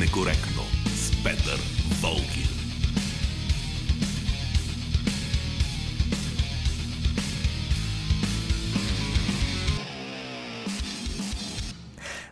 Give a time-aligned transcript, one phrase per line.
[0.00, 0.62] некоректно
[0.96, 1.60] с Петър
[2.02, 2.59] Волгин.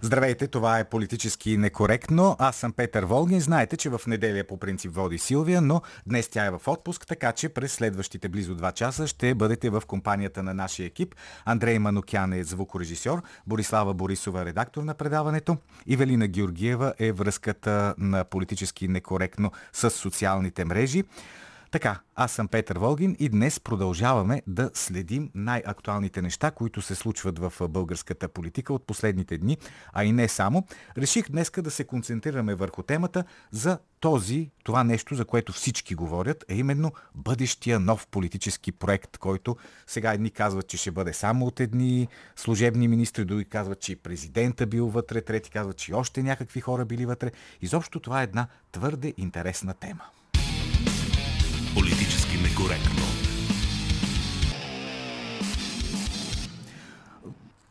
[0.08, 2.36] Здравейте, това е политически некоректно.
[2.38, 3.40] Аз съм Петър Волгин.
[3.40, 7.32] Знаете, че в неделя по принцип води Силвия, но днес тя е в отпуск, така
[7.32, 11.14] че през следващите близо 2 часа ще бъдете в компанията на нашия екип.
[11.44, 18.88] Андрей Манукян е звукорежисьор, Борислава Борисова редактор на предаването, Ивелина Георгиева е връзката на политически
[18.88, 21.04] некоректно с социалните мрежи.
[21.70, 27.38] Така, аз съм Петър Волгин и днес продължаваме да следим най-актуалните неща, които се случват
[27.38, 29.58] в българската политика от последните дни,
[29.92, 30.66] а и не само.
[30.98, 36.44] Реших днеска да се концентрираме върху темата за този, това нещо, за което всички говорят,
[36.48, 41.60] е именно бъдещия нов политически проект, който сега едни казват, че ще бъде само от
[41.60, 46.22] едни служебни министри, други казват, че и президента бил вътре, трети казват, че и още
[46.22, 47.30] някакви хора били вътре.
[47.62, 50.04] Изобщо това е една твърде интересна тема.
[51.78, 53.02] Политически некоректно.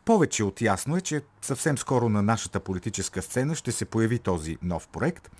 [0.06, 4.58] Повече от ясно е, че съвсем скоро на нашата политическа сцена ще се появи този
[4.64, 5.32] нов проект.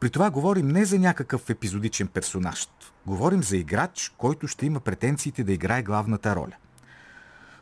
[0.00, 2.68] При това говорим не за някакъв епизодичен персонаж.
[3.06, 6.56] Говорим за играч, който ще има претенциите да играе главната роля.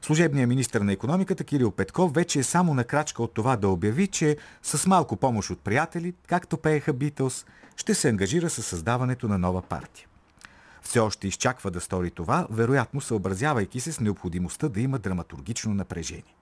[0.02, 4.06] Служебният министр на економиката Кирил Петков вече е само на крачка от това да обяви,
[4.06, 9.38] че с малко помощ от приятели, както пееха Битълс, ще се ангажира със създаването на
[9.38, 10.06] нова партия
[10.82, 16.34] все още изчаква да стори това, вероятно съобразявайки се с необходимостта да има драматургично напрежение.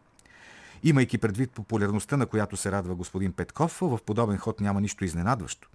[0.82, 5.68] Имайки предвид популярността, на която се радва господин Петков, в подобен ход няма нищо изненадващо.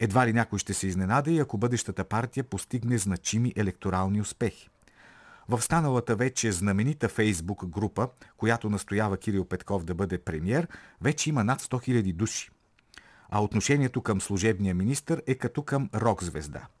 [0.00, 4.68] Едва ли някой ще се изненада и ако бъдещата партия постигне значими електорални успехи.
[5.48, 10.68] В станалата вече знаменита Фейсбук група, която настоява Кирил Петков да бъде премьер,
[11.00, 12.50] вече има над 100 000 души.
[13.28, 16.66] А отношението към служебния министр е като към рок-звезда–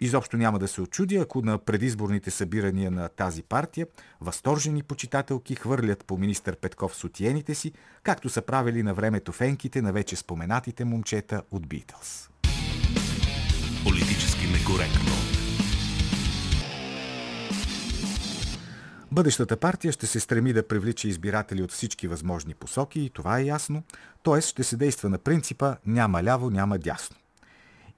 [0.00, 3.86] Изобщо няма да се очуди, ако на предизборните събирания на тази партия
[4.20, 7.72] възторжени почитателки хвърлят по министър Петков сутиените си,
[8.02, 12.30] както са правили на времето фенките на вече споменатите момчета от Битълс.
[13.84, 15.12] Политически некоректно.
[19.12, 23.44] Бъдещата партия ще се стреми да привлича избиратели от всички възможни посоки и това е
[23.44, 23.82] ясно,
[24.24, 24.40] т.е.
[24.40, 27.16] ще се действа на принципа няма ляво, няма дясно.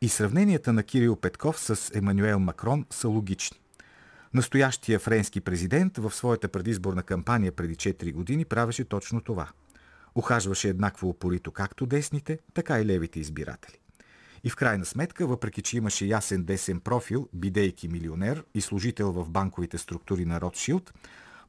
[0.01, 3.61] И сравненията на Кирил Петков с Емануел Макрон са логични.
[4.35, 9.49] Настоящия френски президент в своята предизборна кампания преди 4 години правеше точно това.
[10.15, 13.79] Ухажваше еднакво опорито както десните, така и левите избиратели.
[14.45, 19.31] И в крайна сметка, въпреки че имаше ясен десен профил, бидейки милионер и служител в
[19.31, 20.93] банковите структури на Ротшилд,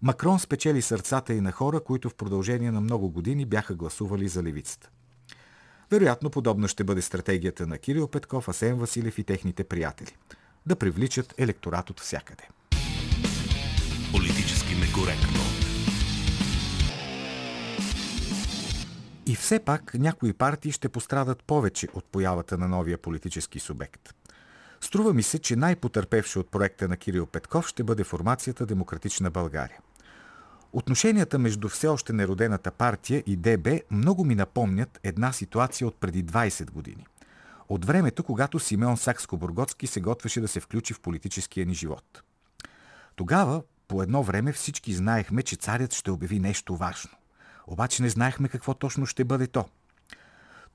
[0.02, 4.44] Макрон спечели сърцата и на хора, които в продължение на много години бяха гласували за
[4.44, 4.90] левицата.
[5.92, 10.16] Вероятно подобна ще бъде стратегията на Кирил Петков, Асен Василев и техните приятели.
[10.66, 12.44] Да привличат електорат от всякъде.
[14.12, 15.40] Политически некоректно.
[19.26, 24.14] И все пак някои партии ще пострадат повече от появата на новия политически субект.
[24.82, 29.78] Струва ми се, че най-потърпевши от проекта на Кирил Петков ще бъде формацията Демократична България.
[30.78, 36.26] Отношенията между все още неродената партия и ДБ много ми напомнят една ситуация от преди
[36.26, 37.06] 20 години.
[37.70, 42.24] От времето, когато Симеон Сакско-Бургоцки се готвеше да се включи в политическия ни живот.
[43.16, 47.12] Тогава, по едно време, всички знаехме, че царят ще обяви нещо важно.
[47.68, 49.66] Обаче не знаехме какво точно ще бъде то–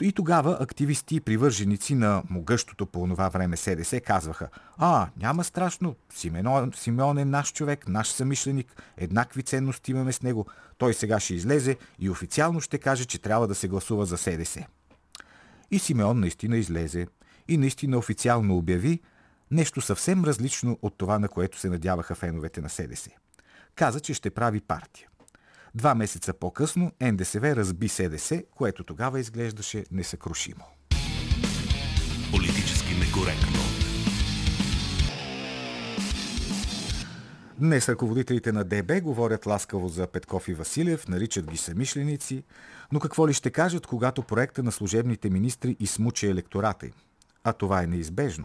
[0.03, 5.97] и тогава активисти и привърженици на могъщото по това време СДС казваха А, няма страшно,
[6.15, 10.47] Симеон, Симеон е наш човек, наш самишленик, еднакви ценности имаме с него.
[10.79, 14.67] Той сега ще излезе и официално ще каже, че трябва да се гласува за СДС.
[15.71, 17.07] И Симеон наистина излезе
[17.49, 19.01] и наистина официално обяви
[19.51, 23.11] нещо съвсем различно от това, на което се надяваха феновете на СДС.
[23.75, 25.09] Каза, че ще прави партия.
[25.75, 30.65] Два месеца по-късно НДСВ разби СДС, което тогава изглеждаше несъкрушимо.
[32.31, 33.61] Политически некоректно.
[37.59, 42.45] Днес ръководителите на ДБ говорят ласкаво за Петков и Василев, наричат ги самишленици,
[42.93, 46.93] но какво ли ще кажат, когато проекта на служебните министри измуче електората им?
[47.45, 48.45] А това е неизбежно.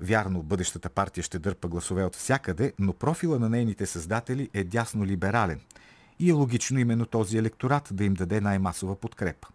[0.00, 5.60] Вярно, бъдещата партия ще дърпа гласове от всякъде, но профила на нейните създатели е дясно-либерален–
[6.22, 9.48] и е логично именно този електорат да им даде най-масова подкрепа.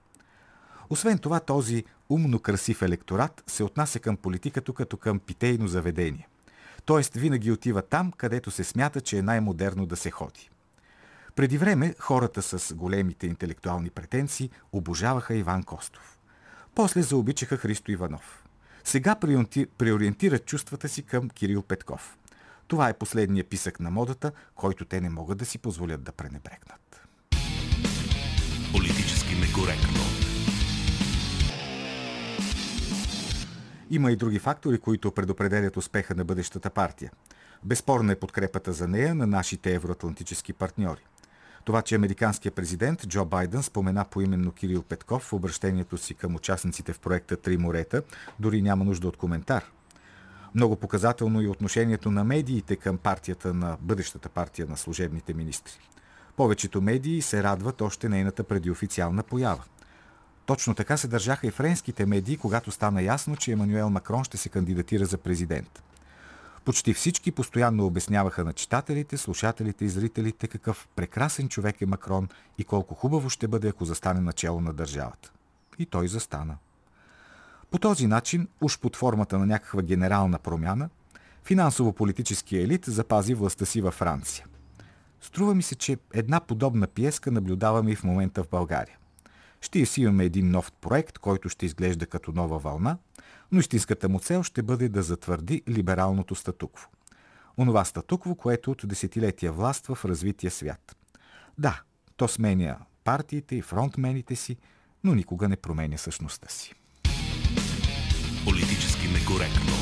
[0.90, 6.28] Освен това, този умно красив електорат се отнася към политиката като към питейно заведение.
[6.86, 10.50] Тоест винаги отива там, където се смята, че е най-модерно да се ходи.
[11.36, 16.18] Преди време хората с големите интелектуални претенции обожаваха Иван Костов.
[16.76, 18.44] После заобичаха Христо Иванов.
[18.84, 19.16] Сега
[19.78, 22.17] преориентират чувствата си към Кирил Петков.
[22.68, 27.08] Това е последния писък на модата, който те не могат да си позволят да пренебрегнат.
[28.72, 30.02] Политически некоректно.
[33.90, 37.12] Има и други фактори, които предопределят успеха на бъдещата партия.
[37.64, 41.02] Безспорна е подкрепата за нея на нашите евроатлантически партньори.
[41.66, 46.94] Това, че американският президент Джо Байден спомена поименно Кирил Петков в обращението си към участниците
[46.94, 48.02] в проекта Три морета,
[48.40, 49.66] дори няма нужда от коментар.
[50.56, 55.80] Много показателно и отношението на медиите към партията на бъдещата партия на служебните министри.
[56.36, 59.64] Повечето медии се радват още нейната предиофициална поява.
[60.46, 64.50] Точно така се държаха и френските медии, когато стана ясно, че Емануел Макрон ще се
[64.50, 65.84] кандидатира за президент.
[66.66, 72.64] Почти всички постоянно обясняваха на читателите, слушателите и зрителите какъв прекрасен човек е Макрон и
[72.64, 75.32] колко хубаво ще бъде, ако застане начало на държавата.
[75.80, 76.56] И той застана.
[77.72, 80.90] По този начин, уж под формата на някаква генерална промяна,
[81.44, 84.46] финансово-политическия елит запази властта си във Франция.
[85.22, 88.98] Струва ми се, че една подобна пиеска наблюдаваме и в момента в България.
[89.62, 92.98] Ще си имаме един нов проект, който ще изглежда като нова вълна,
[93.52, 96.90] но истинската му цел ще бъде да затвърди либералното статукво.
[97.58, 100.96] Онова статукво, което от десетилетия властва в развития свят.
[101.58, 101.82] Да,
[102.16, 104.58] то сменя партиите и фронтмените си,
[105.04, 106.74] но никога не променя същността си.
[108.50, 109.74] Политически некоректно.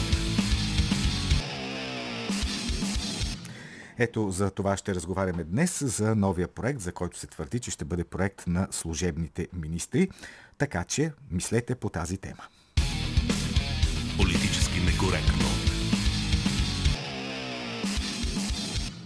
[3.98, 7.86] Ето за това ще разговаряме днес за новия проект, за който се твърди, че ще
[7.86, 10.10] бъде проект на служебните министри.
[10.58, 12.44] Така че мислете по тази тема.
[14.18, 15.46] Политически некоректно.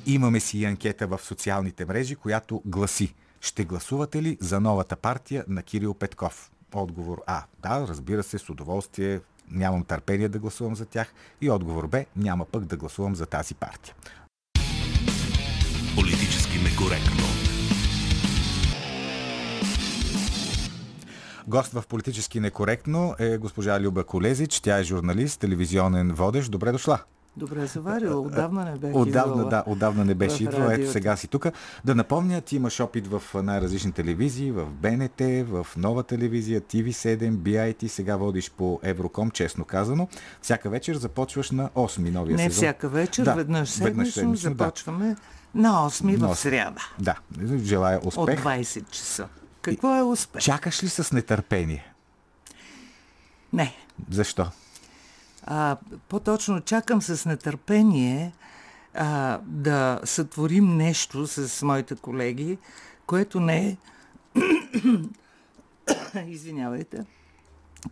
[0.05, 5.45] Имаме си и анкета в социалните мрежи, която гласи Ще гласувате ли за новата партия
[5.47, 6.51] на Кирил Петков?
[6.73, 7.43] Отговор А.
[7.59, 9.19] Да, разбира се, с удоволствие
[9.51, 11.13] нямам търпение да гласувам за тях.
[11.41, 12.05] И отговор Б.
[12.15, 13.95] Няма пък да гласувам за тази партия.
[15.95, 17.23] Политически некоректно.
[21.47, 24.59] Гост в Политически некоректно е госпожа Люба Колезич.
[24.61, 26.51] Тя е журналист, телевизионен водещ.
[26.51, 26.99] Добре дошла.
[27.39, 28.19] Добре заварила.
[28.19, 30.73] Отдавна не бях Отдавна, да, отдавна не беше идвала.
[30.73, 31.47] Ето сега си тук.
[31.85, 37.87] Да напомня, ти имаш опит в най-различни телевизии, в БНТ, в нова телевизия, TV7, BIT,
[37.87, 40.07] сега водиш по Евроком, честно казано.
[40.41, 42.51] Всяка вечер започваш на 8 новия Не сезон.
[42.51, 44.63] всяка вечер, Да, веднъж седмично, веднъж седмично, да.
[44.63, 45.15] започваме
[45.55, 46.81] на 8 На в сряда.
[46.99, 47.15] Да,
[47.63, 48.43] желая От успех.
[48.43, 49.27] 20 часа.
[49.61, 50.41] Какво е успех?
[50.41, 51.93] Чакаш ли с нетърпение?
[53.53, 53.75] Не.
[54.11, 54.45] Защо?
[55.51, 55.77] А,
[56.09, 58.33] по-точно чакам с нетърпение
[58.93, 62.57] а, да сътворим нещо с моите колеги,
[63.05, 63.77] което не е...
[66.27, 67.05] Извинявайте.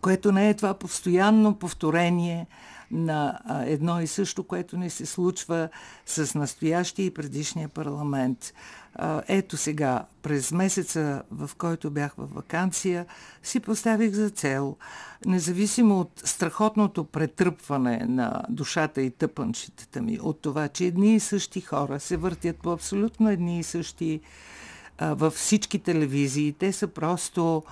[0.00, 2.46] Което не е това постоянно повторение
[2.90, 5.68] на едно и също, което не се случва
[6.06, 8.54] с настоящия и предишния парламент.
[9.28, 13.06] Ето сега, през месеца, в който бях в вакансия,
[13.42, 14.76] си поставих за цел,
[15.26, 21.60] независимо от страхотното претръпване на душата и тъпънчетата ми, от това, че едни и същи
[21.60, 24.20] хора се въртят по абсолютно едни и същи
[25.00, 26.52] във всички телевизии.
[26.52, 27.62] Те са просто...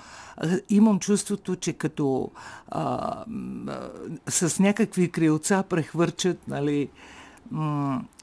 [0.69, 2.31] Имам чувството, че като
[2.69, 3.25] а,
[4.29, 6.89] с някакви крилца прехвърчат, нали,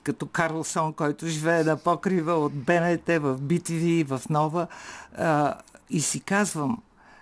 [0.03, 4.67] като Карлсон, който живее на покрива от БНТ в BTV, в Нова.
[5.17, 5.53] А,
[5.89, 6.77] и си казвам,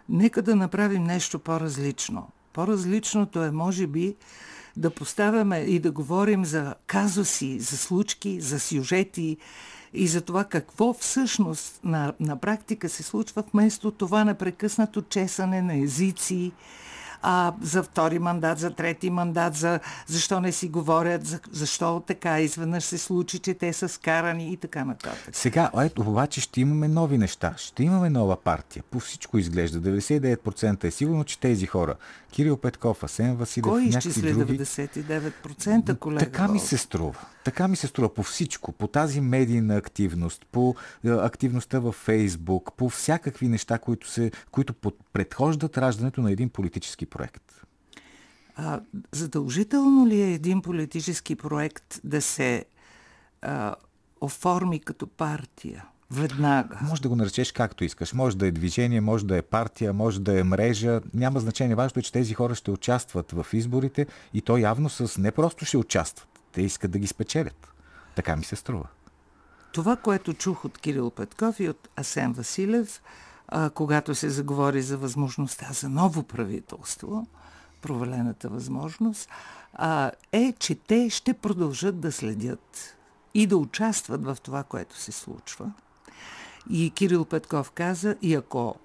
[0.09, 2.27] нека да направим нещо по-различно.
[2.53, 4.15] По-различното е, може би,
[4.77, 9.38] да поставяме и да говорим за казуси, за случки, за сюжети
[9.93, 15.83] и за това какво всъщност на, на практика се случва вместо това непрекъснато чесане на
[15.83, 16.51] езици,
[17.21, 22.39] а, за втори мандат, за трети мандат, за защо не си говорят, за, защо така
[22.41, 25.29] изведнъж се случи, че те са скарани и така нататък.
[25.35, 27.53] Сега, ето, обаче ще имаме нови неща.
[27.57, 28.83] Ще имаме нова партия.
[28.91, 29.81] По всичко изглежда.
[29.81, 31.95] 99% е сигурно, че тези хора,
[32.31, 34.59] Кирил Петков, Асен Василев, Кой изчисли други...
[34.59, 36.25] 99%, колега?
[36.25, 37.19] Така ми се струва.
[37.43, 38.71] Така ми се струва по всичко.
[38.71, 40.75] По тази медийна активност, по
[41.05, 44.73] е, активността във Фейсбук, по всякакви неща, които, се, които
[45.13, 47.61] предхождат раждането на един политически проект.
[48.55, 52.65] А, задължително ли е един политически проект да се
[53.41, 53.75] а,
[54.21, 56.79] оформи като партия веднага?
[56.81, 58.13] Може да го наречеш както искаш.
[58.13, 61.01] Може да е движение, може да е партия, може да е мрежа.
[61.13, 61.75] Няма значение.
[61.75, 65.65] Важно е, че тези хора ще участват в изборите и то явно с не просто
[65.65, 66.27] ще участват.
[66.51, 67.67] Те искат да ги спечелят.
[68.15, 68.87] Така ми се струва.
[69.73, 73.01] Това, което чух от Кирил Петков и от Асен Василев,
[73.74, 77.27] когато се заговори за възможността за ново правителство,
[77.81, 79.29] провалената възможност,
[80.31, 82.96] е, че те ще продължат да следят
[83.34, 85.72] и да участват в това, което се случва.
[86.70, 88.75] И Кирил Петков каза, и ако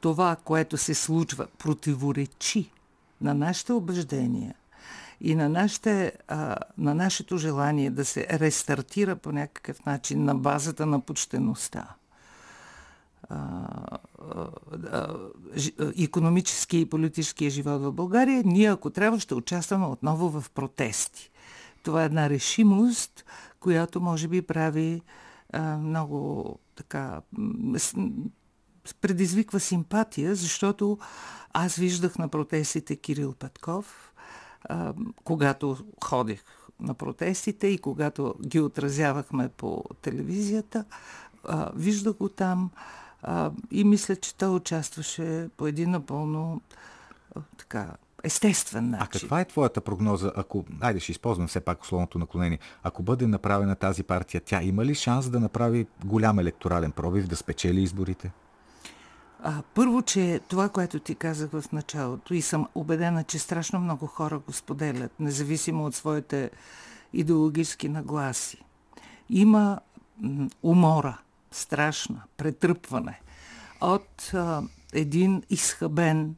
[0.00, 2.70] това, което се случва, противоречи
[3.20, 4.54] на нашите убеждения
[5.20, 6.12] и на, нашите,
[6.78, 11.94] на нашето желание да се рестартира по някакъв начин на базата на почтеността,
[15.98, 21.30] економически и политическия живот в България, ние, ако трябва, ще участваме отново в протести.
[21.82, 23.24] Това е една решимост,
[23.60, 25.02] която може би прави
[25.78, 27.20] много така
[29.00, 30.98] предизвиква симпатия, защото
[31.52, 34.12] аз виждах на протестите Кирил Петков,
[35.24, 36.44] когато ходих
[36.80, 40.84] на протестите и когато ги отразявахме по телевизията,
[41.44, 42.70] а, виждах го там
[43.70, 46.60] и мисля, че той участваше по един напълно
[47.36, 47.92] а, така
[48.24, 49.02] естествен начин.
[49.02, 53.26] А каква е твоята прогноза, ако, айде ще използвам все пак условното наклонение, ако бъде
[53.26, 58.32] направена тази партия, тя има ли шанс да направи голям електорален пробив, да спечели изборите?
[59.42, 64.06] А, първо, че това, което ти казах в началото и съм убедена, че страшно много
[64.06, 66.50] хора го споделят, независимо от своите
[67.12, 68.64] идеологически нагласи.
[69.28, 69.80] Има
[70.62, 71.18] умора,
[71.56, 73.20] страшна, претръпване
[73.80, 76.34] от а, един изхъбен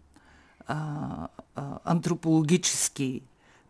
[0.66, 3.22] а, а, антропологически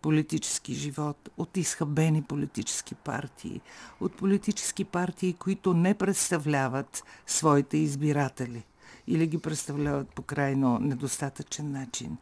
[0.02, 3.60] политически живот, от изхъбени политически партии,
[4.00, 8.64] от политически партии, които не представляват своите избиратели
[9.06, 12.16] или ги представляват по крайно недостатъчен начин.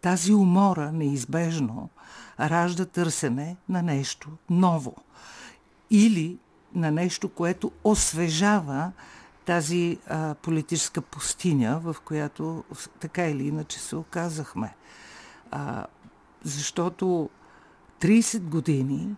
[0.00, 1.90] Тази умора неизбежно
[2.40, 4.96] ражда търсене на нещо ново
[5.90, 6.38] или
[6.74, 8.92] на нещо, което освежава
[9.44, 12.64] тази а, политическа пустиня, в която
[13.00, 14.74] така или иначе се оказахме.
[15.50, 15.86] А,
[16.44, 17.30] защото
[18.00, 19.16] 30 години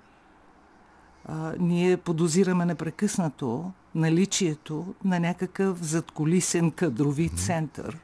[1.24, 7.98] а, ние подозираме непрекъснато наличието на някакъв задколисен кадрови център,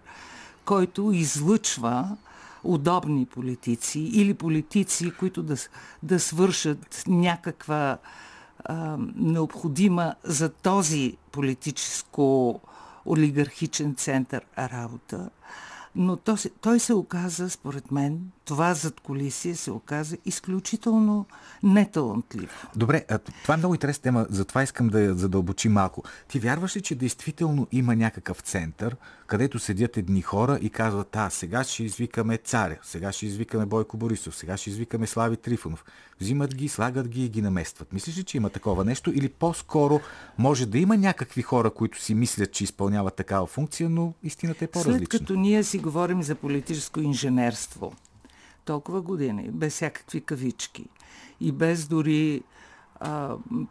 [0.65, 2.17] който излъчва
[2.65, 5.57] удобни политици или политици, които да,
[6.03, 7.99] да свършат някаква
[9.17, 12.61] необходима за този политическо
[13.07, 15.31] олигархичен център работа
[15.99, 21.27] но то, той се оказа, според мен, това зад колисие се оказа изключително
[21.63, 22.53] неталантливо.
[22.77, 23.05] Добре,
[23.43, 26.03] това е много интересна тема, затова искам да я задълбочи малко.
[26.29, 28.97] Ти вярваш ли, че действително има някакъв център,
[29.29, 33.97] където седят едни хора и казват, а, сега ще извикаме царя, сега ще извикаме Бойко
[33.97, 35.85] Борисов, сега ще извикаме Слави Трифонов.
[36.21, 37.93] Взимат ги, слагат ги и ги наместват.
[37.93, 40.01] Мислиш ли, че има такова нещо или по-скоро
[40.39, 44.69] може да има някакви хора, които си мислят, че изпълняват такава функция, но истината е
[44.69, 44.99] по-различна?
[44.99, 47.93] След като ние си говорим за политическо инженерство,
[48.65, 50.85] толкова години, без всякакви кавички
[51.41, 52.43] и без дори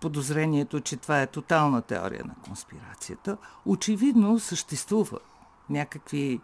[0.01, 5.19] подозрението, че това е тотална теория на конспирацията, очевидно съществува
[5.69, 6.39] някакви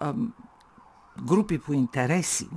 [0.00, 0.14] а,
[1.22, 2.48] групи по интереси,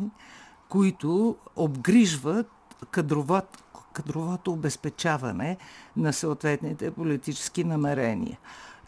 [0.69, 2.51] които обгрижват
[2.91, 3.63] кадроват,
[3.93, 5.57] кадровото обезпечаване
[5.97, 8.37] на съответните политически намерения.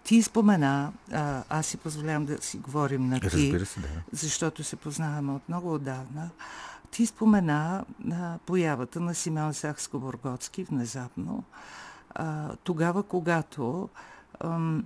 [0.03, 3.29] Ти спомена, а, аз си позволявам да си говорим на ти,
[3.65, 3.87] се, да.
[4.11, 6.29] защото се познаваме от много отдавна.
[6.91, 11.43] Ти спомена а, появата на Симеон Сакско-Бургоцки внезапно,
[12.15, 13.89] а, тогава, когато
[14.39, 14.85] ам,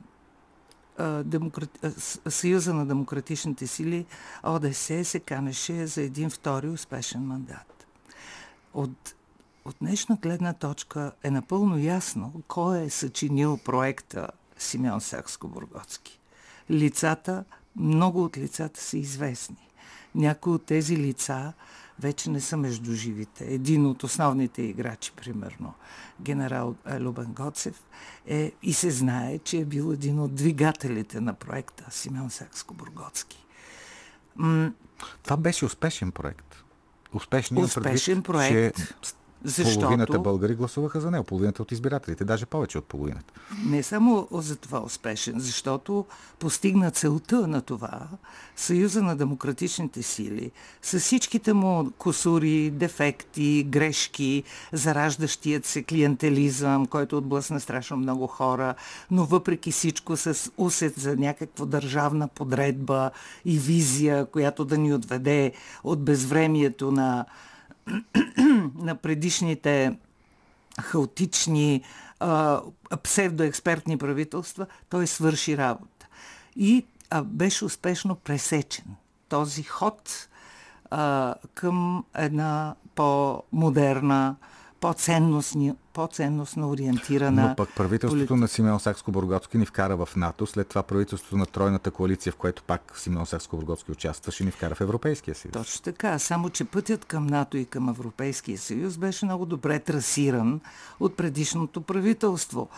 [1.24, 1.86] демократ...
[2.28, 4.06] Съюза на демократичните сили
[4.44, 7.88] ОДС се канеше за един втори успешен мандат.
[8.74, 9.16] От,
[9.66, 14.28] от днешна гледна точка е напълно ясно кой е съчинил проекта
[14.58, 16.20] Симеон Сакско-Бургоцки.
[16.72, 17.44] Лицата,
[17.76, 19.70] много от лицата са известни.
[20.16, 21.54] Някои от тези лица
[22.00, 23.46] вече не са между живите.
[23.46, 25.74] Един от основните играчи, примерно,
[26.22, 27.84] генерал Любен Гоцев,
[28.28, 33.38] е, и се знае, че е бил един от двигателите на проекта Симеон Сакско-Бургоцки.
[35.24, 36.64] Това беше успешен проект.
[37.14, 38.96] Успешен, успешен предвид, проект.
[39.02, 39.14] Че
[39.44, 39.80] защото...
[39.80, 43.34] Половината българи гласуваха за него, половината от избирателите, даже повече от половината.
[43.66, 46.06] Не само за това успешен, защото
[46.40, 48.08] постигна целта на това
[48.56, 50.52] Съюза на демократичните сили
[50.82, 58.76] с всичките му косури, дефекти, грешки, зараждащият се клиентелизъм, който отблъсна страшно много хора,
[59.12, 63.12] но въпреки всичко с усет за някаква държавна подредба
[63.46, 65.52] и визия, която да ни отведе
[65.84, 67.26] от безвремието на
[68.76, 69.98] на предишните
[70.82, 71.84] хаотични
[72.20, 72.62] а,
[73.04, 76.08] псевдоекспертни правителства, той свърши работа.
[76.56, 78.86] И а, беше успешно пресечен.
[79.30, 80.30] Този ход
[80.92, 84.36] а, към една по-модерна,
[84.80, 87.48] по-ценностни, по-ценностно ориентирана.
[87.50, 88.42] Но пък правителството полит...
[88.42, 92.64] на Симеон Сакско-Бургоцки ни вкара в НАТО, след това правителството на Тройната коалиция, в което
[92.64, 95.54] пак Симеон Сакско-Бургоцки участваше, ни вкара в Европейския съюз.
[95.54, 100.62] Точно така, само че пътят към НАТО и към Европейския съюз беше много добре трасиран
[101.00, 102.70] от предишното правителство.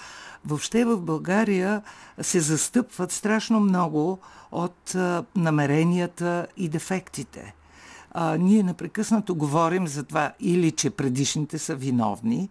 [0.45, 1.81] Въобще в България
[2.21, 4.19] се застъпват страшно много
[4.51, 4.95] от
[5.35, 7.55] намеренията и дефектите
[8.21, 12.49] а, ние непрекъснато говорим за това или че предишните са виновни,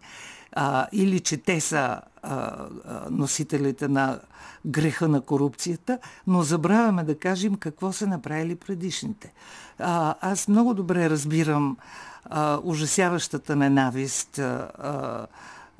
[0.52, 2.66] а, или че те са а,
[3.10, 4.20] носителите на
[4.66, 9.32] греха на корупцията, но забравяме да кажем какво са направили предишните.
[9.78, 11.76] А, аз много добре разбирам
[12.24, 15.26] а, ужасяващата ненавист, а,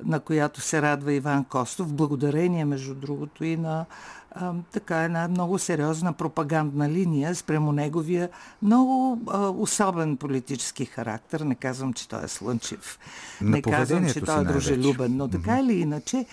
[0.05, 3.85] на която се радва Иван Костов, благодарение, между другото, и на
[4.31, 8.29] а, така една много сериозна пропагандна линия спрямо неговия
[8.61, 11.39] много а, особен политически характер.
[11.39, 12.99] Не казвам, че той е слънчев.
[13.41, 15.63] На не казвам, че той е дружелюбен, но така mm-hmm.
[15.63, 16.25] или иначе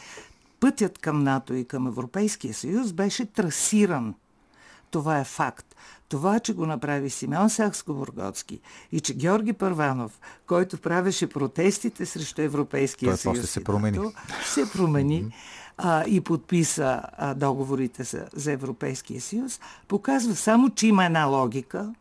[0.60, 4.14] пътят към НАТО и към Европейския съюз беше трасиран.
[4.90, 5.66] Това е факт.
[6.08, 8.60] Това, че го направи Симеон Сакско-Бургоцки
[8.92, 13.98] и че Георги Първанов, който правеше протестите срещу Европейския Той съюз, се промени.
[14.44, 15.32] Се промени
[15.78, 21.92] а, и подписа а, договорите за, за Европейския съюз, показва само, че има една логика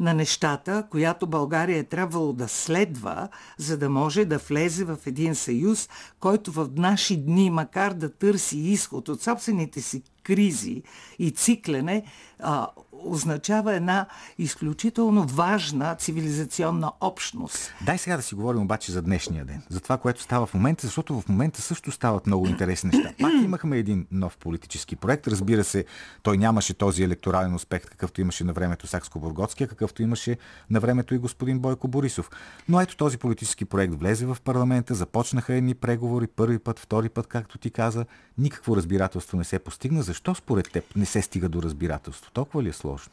[0.00, 3.28] на нещата, която България е трябвало да следва,
[3.58, 5.88] за да може да влезе в един съюз,
[6.20, 10.82] който в наши дни, макар да търси изход от собствените си кризи
[11.18, 12.04] и циклене,
[12.40, 12.68] а,
[13.04, 14.06] означава една
[14.38, 17.74] изключително важна цивилизационна общност.
[17.86, 20.86] Дай сега да си говорим обаче за днешния ден, за това, което става в момента,
[20.86, 23.12] защото в момента също стават много интересни неща.
[23.20, 25.28] Пак имахме един нов политически проект.
[25.28, 25.84] Разбира се,
[26.22, 30.36] той нямаше този електорален успех, какъвто имаше на времето Сакско-Бургоцкия, какъвто имаше
[30.70, 32.30] на времето и господин Бойко Борисов.
[32.68, 37.26] Но ето този политически проект влезе в парламента, започнаха едни преговори, първи път, втори път,
[37.26, 38.06] както ти каза.
[38.38, 40.02] Никакво разбирателство не се постигна.
[40.14, 42.30] Защо според теб не се стига до разбирателство?
[42.32, 43.12] Толкова ли е сложно?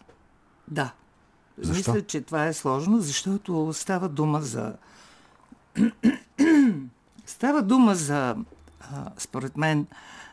[0.67, 0.93] Да.
[1.57, 1.91] Защо?
[1.91, 4.75] Мисля, че това е сложно, защото става дума за...
[7.25, 8.35] става дума за,
[9.17, 9.87] според мен,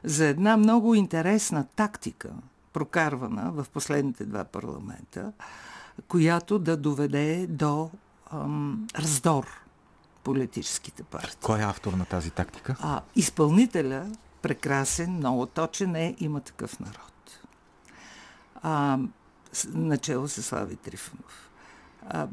[0.05, 2.31] за една много интересна тактика,
[2.73, 5.33] прокарвана в последните два парламента,
[6.09, 7.91] която да доведе до
[8.33, 9.47] ам, раздор
[10.25, 11.39] политическите партии.
[11.43, 12.77] Кой е автор на тази тактика?
[12.81, 14.07] А, изпълнителя,
[14.43, 17.41] прекрасен, много точен е има такъв народ.
[18.63, 18.99] А,
[19.75, 21.51] начало с Слави Трифонов.
[22.07, 22.29] А,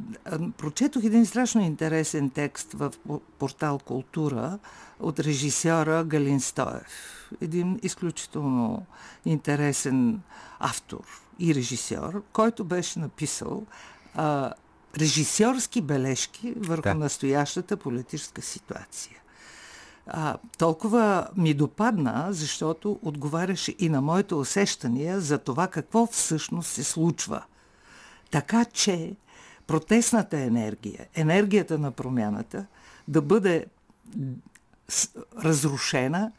[0.58, 2.94] прочетох един страшно интересен текст в
[3.40, 4.60] портал Култура
[5.00, 7.32] от режисьора Галин Стоев.
[7.42, 8.86] Един изключително
[9.26, 10.22] интересен
[10.60, 11.06] автор
[11.40, 13.66] и режисьор, който беше написал
[14.16, 14.54] а,
[14.98, 16.94] режисьорски бележки върху да.
[16.94, 19.22] настоящата политическа ситуация
[20.08, 26.84] а, толкова ми допадна, защото отговаряше и на моите усещания за това какво всъщност се
[26.84, 27.44] случва.
[28.32, 29.16] Така че
[29.68, 32.66] протестната енергия, енергията на промяната
[33.08, 33.66] да бъде
[35.44, 36.32] разрушена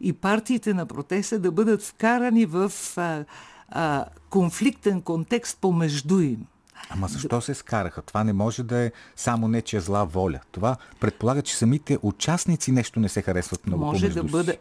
[0.00, 3.24] и партиите на протеста да бъдат вкарани в а,
[3.68, 6.46] а, конфликтен контекст помежду им.
[6.90, 8.02] Ама защо се скараха?
[8.02, 10.40] Това не може да е само нечия зла воля.
[10.50, 14.58] Това предполага, че самите участници нещо не се харесват много Може да бъде...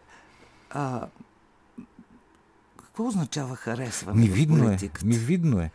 [0.69, 1.07] А,
[2.77, 4.21] какво означава харесване?
[4.21, 4.77] Ми видно е.
[5.05, 5.71] Ми видно е.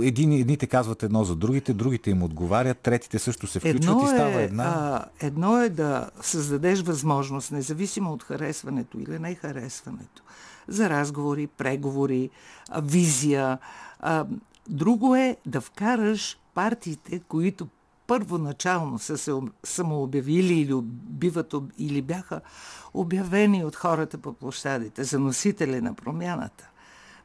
[0.00, 4.08] Един, едните казват едно за другите, другите им отговарят, третите също се включват едно и
[4.08, 4.64] става е, една.
[4.64, 10.22] А, едно е да създадеш възможност, независимо от харесването или не харесването,
[10.68, 12.30] за разговори, преговори,
[12.82, 13.58] визия,
[14.00, 14.26] а,
[14.68, 17.68] Друго е да вкараш партиите, които
[18.06, 19.32] първоначално са се
[19.64, 22.40] самообявили или, биват, или бяха
[22.94, 26.68] обявени от хората по площадите за носители на промяната,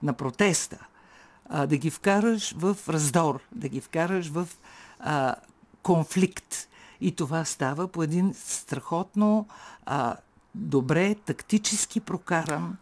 [0.03, 0.87] на протеста,
[1.67, 4.47] да ги вкараш в раздор, да ги вкараш в
[4.99, 5.35] а,
[5.83, 6.67] конфликт.
[7.01, 9.47] И това става по един страхотно,
[9.85, 10.15] а,
[10.55, 12.77] добре, тактически прокаран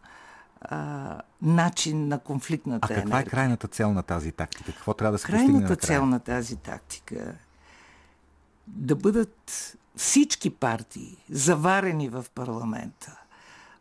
[0.61, 3.21] а, начин на конфликтната А каква енергия.
[3.21, 4.71] е крайната цел на тази тактика?
[4.73, 7.35] Какво трябва да се крайната постигне Крайната цел на тази тактика
[8.67, 13.19] да бъдат всички партии, заварени в парламента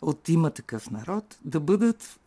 [0.03, 2.21] от има такъв народ, да бъдат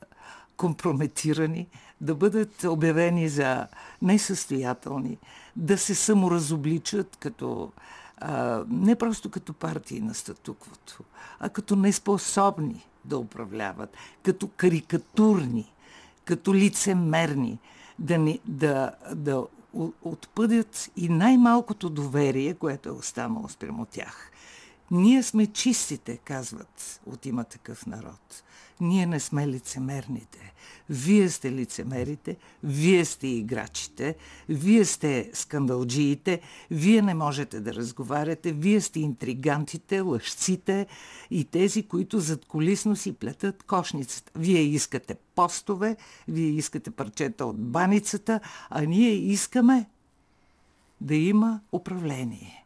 [0.57, 1.67] компрометирани,
[2.01, 3.67] да бъдат обявени за
[4.01, 5.17] несъстоятелни,
[5.55, 7.71] да се саморазобличат като
[8.17, 11.03] а, не просто като партии на статуквото,
[11.39, 15.73] а като неспособни да управляват, като карикатурни,
[16.25, 17.59] като лицемерни,
[17.99, 19.45] да, ни, да, да
[20.03, 24.30] отпъдят и най-малкото доверие, което е останало спрямо тях.
[24.91, 28.43] Ние сме чистите, казват от има такъв народ.
[28.81, 30.53] Ние не сме лицемерните.
[30.89, 34.15] Вие сте лицемерите, вие сте играчите,
[34.49, 40.87] вие сте скандалджиите, вие не можете да разговаряте, вие сте интригантите, лъжците
[41.31, 44.31] и тези, които зад колисно си плетат кошницата.
[44.35, 49.85] Вие искате постове, вие искате парчета от баницата, а ние искаме
[51.01, 52.65] да има управление.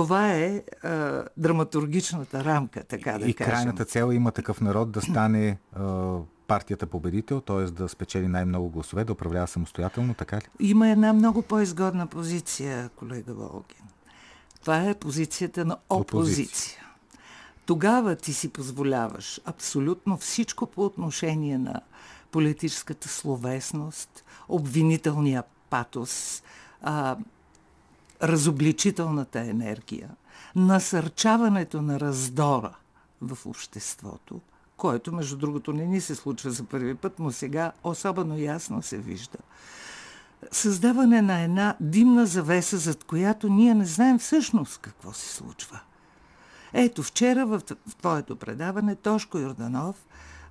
[0.00, 3.52] Това е а, драматургичната рамка, така да и кажем.
[3.52, 7.64] И крайната цел има такъв народ да стане а, партията победител, т.е.
[7.64, 10.48] да спечели най-много гласове, да управлява самостоятелно, така ли?
[10.60, 13.84] Има една много по-изгодна позиция, колега Волгин.
[14.60, 16.44] Това е позицията на опозиция.
[16.44, 16.80] опозиция.
[17.66, 21.80] Тогава ти си позволяваш абсолютно всичко по отношение на
[22.30, 26.42] политическата словесност, обвинителния патос,
[26.82, 27.16] а,
[28.22, 30.10] разобличителната енергия,
[30.56, 32.76] насърчаването на раздора
[33.20, 34.40] в обществото,
[34.76, 38.98] който, между другото, не ни се случва за първи път, но сега особено ясно се
[38.98, 39.38] вижда.
[40.50, 45.80] Създаване на една димна завеса, зад която ние не знаем всъщност какво се случва.
[46.72, 47.60] Ето, вчера в
[47.98, 49.96] твоето предаване Тошко Йорданов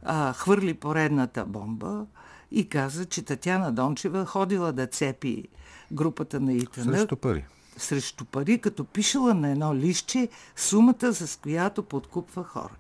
[0.03, 2.05] а, хвърли поредната бомба
[2.51, 5.47] и каза, че Татяна Дончева ходила да цепи
[5.91, 6.81] групата на ИТН.
[6.81, 7.45] Срещу пари
[7.79, 12.73] срещу пари, като пишела на едно лище сумата, с която подкупва хора.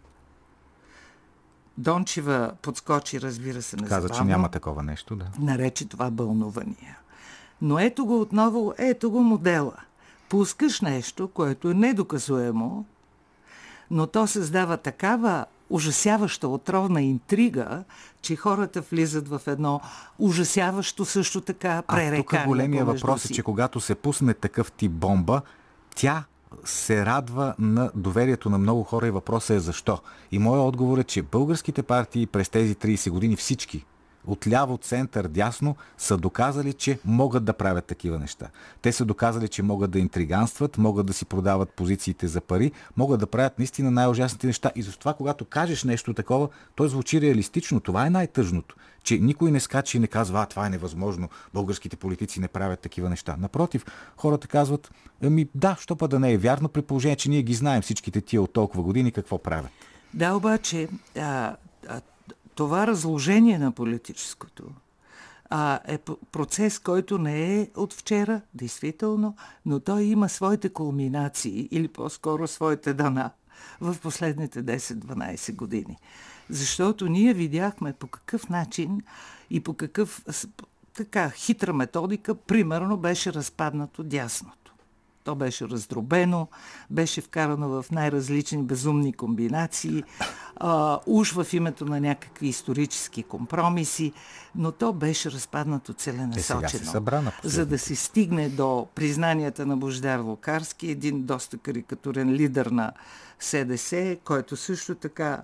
[1.77, 4.09] Дончева подскочи, разбира се, незабавно.
[4.09, 5.25] Каза, че няма такова нещо, да.
[5.39, 6.97] Нарече това бълнувания.
[7.61, 9.73] Но ето го отново, ето го модела.
[10.29, 12.85] Пускаш нещо, което е недоказуемо,
[13.91, 17.83] но то създава такава ужасяваща отровна интрига,
[18.21, 19.81] че хората влизат в едно
[20.19, 22.25] ужасяващо също така пререкание.
[22.31, 25.41] А тук големия въпрос е, че когато се пусне такъв тип бомба,
[25.95, 26.23] тя
[26.65, 29.99] се радва на доверието на много хора и въпросът е защо.
[30.31, 33.85] И моят отговор е, че българските партии през тези 30 години всички
[34.29, 38.47] отляво, център, дясно, са доказали, че могат да правят такива неща.
[38.81, 43.19] Те са доказали, че могат да интриганстват, могат да си продават позициите за пари, могат
[43.19, 44.71] да правят наистина най-ужасните неща.
[44.75, 47.79] И затова, когато кажеш нещо такова, то звучи реалистично.
[47.79, 48.75] Това е най-тъжното.
[49.03, 52.79] Че никой не скача и не казва, а това е невъзможно, българските политици не правят
[52.79, 53.35] такива неща.
[53.39, 53.85] Напротив,
[54.17, 54.91] хората казват,
[55.23, 58.21] ами да, що па да не е вярно, при положение, че ние ги знаем всичките
[58.21, 59.71] тия от толкова години какво правят.
[60.13, 60.87] Да, обаче,
[61.17, 61.55] а,
[61.87, 62.01] а,
[62.59, 64.63] това разложение на политическото
[65.49, 65.97] а, е
[66.31, 72.93] процес, който не е от вчера, действително, но той има своите кулминации или по-скоро своите
[72.93, 73.31] дана
[73.81, 75.97] в последните 10-12 години.
[76.49, 79.01] Защото ние видяхме по какъв начин
[79.49, 80.25] и по какъв
[80.93, 84.51] така хитра методика, примерно, беше разпаднато дясно.
[85.29, 86.47] То беше раздробено,
[86.89, 90.03] беше вкарано в най-различни безумни комбинации,
[90.55, 94.13] а, уж в името на някакви исторически компромиси,
[94.55, 96.91] но то беше разпаднато целенасочено.
[96.91, 102.91] Събра за да се стигне до признанията на Бождар Лукарски, един доста карикатурен лидер на
[103.39, 105.43] СДС, който също така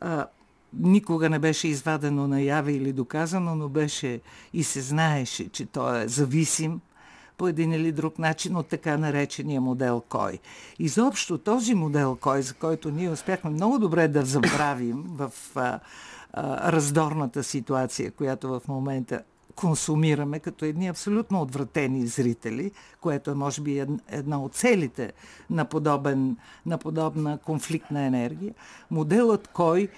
[0.00, 0.26] а,
[0.72, 4.20] никога не беше извадено наяве или доказано, но беше
[4.52, 6.80] и се знаеше, че той е зависим
[7.36, 10.38] по един или друг начин от така наречения модел Кой.
[10.78, 15.80] Изобщо този модел Кой, за който ние успяхме много добре да забравим в а,
[16.32, 19.22] а, раздорната ситуация, която в момента
[19.54, 22.70] консумираме като едни абсолютно отвратени зрители,
[23.00, 25.12] което е може би една от целите
[25.50, 28.54] на, подобен, на подобна конфликтна енергия.
[28.90, 29.88] Моделът кой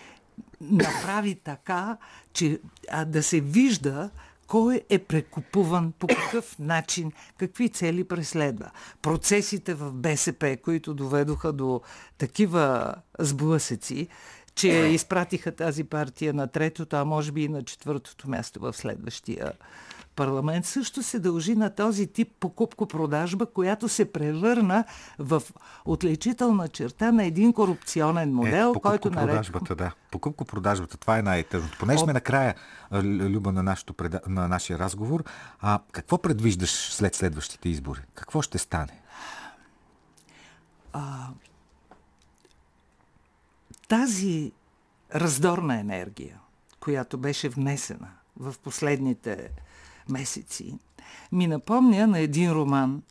[0.60, 1.96] направи така,
[2.32, 4.10] че а, да се вижда
[4.48, 8.70] кой е прекупуван, по какъв начин, какви цели преследва.
[9.02, 11.80] Процесите в БСП, които доведоха до
[12.18, 14.08] такива сблъсъци,
[14.54, 19.52] че изпратиха тази партия на третото, а може би и на четвъртото място в следващия
[20.18, 24.84] парламент също се дължи на този тип покупко-продажба, която се превърна
[25.18, 25.42] в
[25.84, 29.54] отличителна черта на един корупционен модел, е, който наречем...
[29.76, 29.92] да.
[30.10, 31.78] Покупко-продажбата, това е най-тъжното.
[31.78, 32.54] Понеже сме накрая,
[33.02, 33.94] Люба, на, нашото,
[34.28, 35.24] на нашия разговор,
[35.60, 38.00] а какво предвиждаш след следващите избори?
[38.14, 39.00] Какво ще стане?
[40.92, 41.28] А,
[43.88, 44.52] тази
[45.14, 46.40] раздорна енергия,
[46.80, 49.50] която беше внесена в последните
[50.08, 50.78] месеци,
[51.32, 53.02] ми напомня на един роман,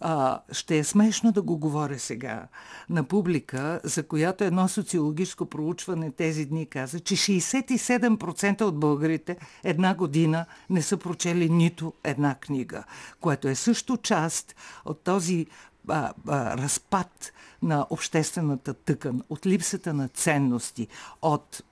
[0.00, 2.46] а, ще е смешно да го говоря сега.
[2.90, 9.94] На публика, за която едно социологическо проучване тези дни каза, че 67% от българите една
[9.94, 12.84] година не са прочели нито една книга,
[13.20, 14.54] което е също част
[14.84, 15.46] от този
[15.88, 20.88] а, а, разпад на обществената тъкан, от липсата на ценности,
[21.22, 21.62] от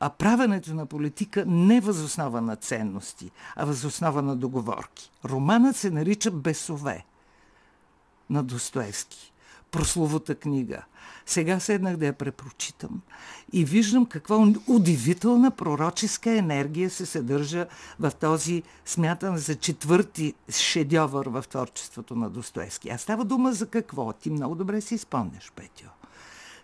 [0.00, 5.10] а правенето на политика не възоснова на ценности, а възоснова на договорки.
[5.24, 7.04] Романът се нарича Бесове
[8.30, 9.32] на Достоевски.
[9.70, 10.82] Прословута книга.
[11.26, 13.00] Сега седнах да я препрочитам
[13.52, 17.66] и виждам каква удивителна пророческа енергия се съдържа
[18.00, 22.90] в този смятан за четвърти шедьовър в творчеството на Достоевски.
[22.90, 24.12] А става дума за какво?
[24.12, 25.84] Ти много добре си спомняш, Петю.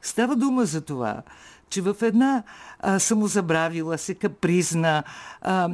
[0.03, 1.23] Става дума за това,
[1.71, 2.43] че в една
[2.81, 5.03] а, самозабравила се капризна,
[5.41, 5.71] а,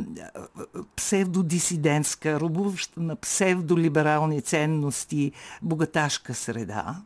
[0.97, 6.97] псевдодисидентска, рубуваща на псевдолиберални ценности, богаташка среда,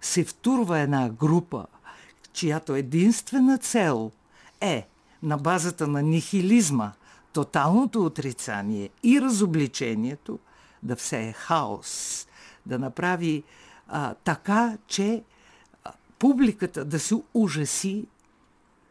[0.00, 1.66] се втурва една група,
[2.32, 4.10] чиято единствена цел
[4.60, 4.86] е
[5.22, 6.92] на базата на нихилизма,
[7.32, 10.38] тоталното отрицание и разобличението
[10.82, 12.26] да всее хаос,
[12.66, 13.42] да направи
[13.88, 15.22] а, така, че
[16.20, 18.06] публиката да се ужаси,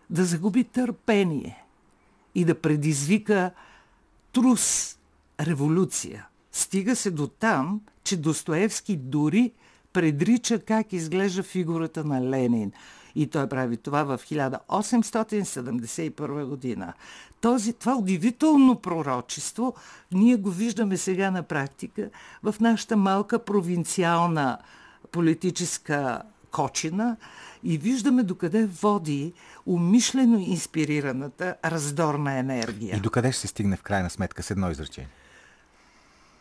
[0.10, 1.66] да загуби търпение
[2.36, 3.52] и да предизвика
[4.34, 4.98] трус,
[5.40, 6.28] революция.
[6.52, 9.52] Стига се до там, че Достоевски дори
[9.94, 12.72] предрича как изглежда фигурата на Ленин.
[13.16, 16.94] И той прави това в 1871 година.
[17.42, 19.76] Този, това удивително пророчество
[20.12, 22.10] ние го виждаме сега на практика
[22.44, 24.58] в нашата малка провинциална
[25.12, 27.18] политическа кочина
[27.64, 29.34] и виждаме докъде води
[29.66, 32.98] умишлено инспирираната раздорна енергия.
[32.98, 35.10] И докъде ще се стигне в крайна сметка с едно изречение?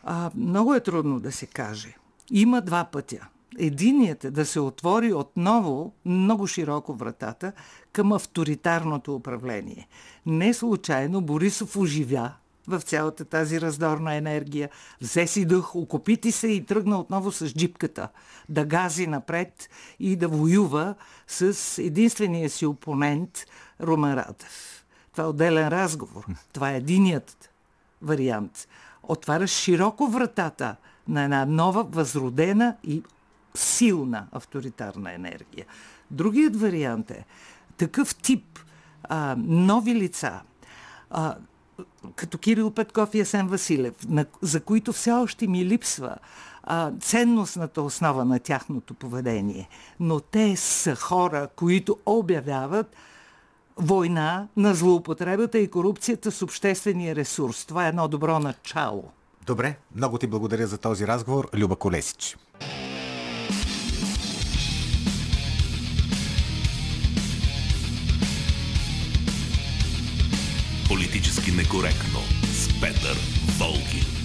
[0.03, 1.95] А, много е трудно да се каже.
[2.31, 3.27] Има два пътя.
[3.57, 7.51] Единият е да се отвори отново много широко вратата
[7.91, 9.87] към авторитарното управление.
[10.25, 12.33] Не случайно Борисов оживя
[12.69, 14.69] в цялата тази раздорна енергия.
[15.01, 18.09] Взе си дъх, окопити се и тръгна отново с джипката
[18.49, 20.95] да гази напред и да воюва
[21.27, 23.45] с единствения си опонент
[23.81, 24.85] Румен Радев.
[25.11, 26.25] Това е отделен разговор.
[26.53, 27.49] Това е единият
[28.01, 28.67] вариант.
[29.03, 30.75] Отваря широко вратата
[31.07, 33.03] на една нова, възродена и
[33.55, 35.65] силна авторитарна енергия.
[36.11, 37.25] Другият вариант е
[37.77, 38.59] такъв тип
[39.03, 40.41] а, нови лица,
[41.09, 41.35] а,
[42.15, 46.15] като Кирил Петков и Есен Василев, на, за които все още ми липсва
[46.63, 49.69] а, ценностната основа на тяхното поведение.
[49.99, 52.95] Но те са хора, които обявяват
[53.77, 57.65] война на злоупотребата и корупцията с обществения ресурс.
[57.65, 59.03] Това е едно добро начало.
[59.45, 62.37] Добре, много ти благодаря за този разговор, Люба Колесич.
[70.99, 72.19] Политически некоректно
[72.53, 73.17] с Петър
[73.57, 74.19] Волгин.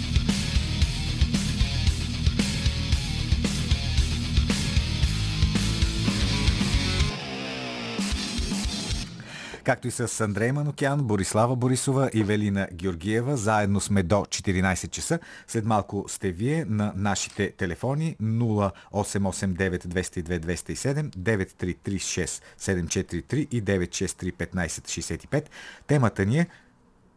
[9.64, 13.36] както и с Андрей Манокян, Борислава Борисова и Велина Георгиева.
[13.36, 15.18] Заедно сме до 14 часа.
[15.46, 25.44] След малко сте вие на нашите телефони 0889 202 207, 9336 743 и 963 1565.
[25.86, 26.46] Темата ни е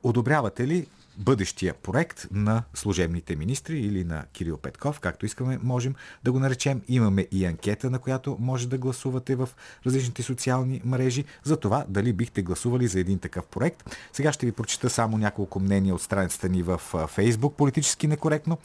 [0.03, 6.31] Одобрявате ли бъдещия проект на служебните министри или на Кирил Петков, както искаме, можем да
[6.31, 6.81] го наречем.
[6.87, 9.49] Имаме и анкета, на която може да гласувате в
[9.85, 13.97] различните социални мрежи за това дали бихте гласували за един такъв проект.
[14.13, 18.57] Сега ще ви прочита само няколко мнения от страницата ни в Фейсбук, политически некоректно.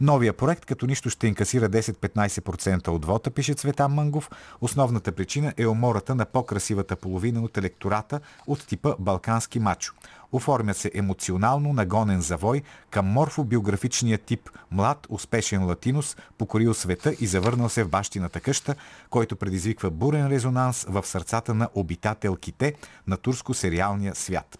[0.00, 4.30] Новия проект, като нищо ще инкасира 10-15% от вота, пише Цветан Мангов.
[4.60, 9.94] Основната причина е умората на по-красивата половина от електората от типа балкански мачо.
[10.34, 17.68] Оформя се емоционално нагонен завой към морфобиографичния тип млад, успешен латинус, покорил света и завърнал
[17.68, 18.74] се в бащината къща,
[19.10, 22.74] който предизвиква бурен резонанс в сърцата на обитателките
[23.06, 24.58] на турско-сериалния свят.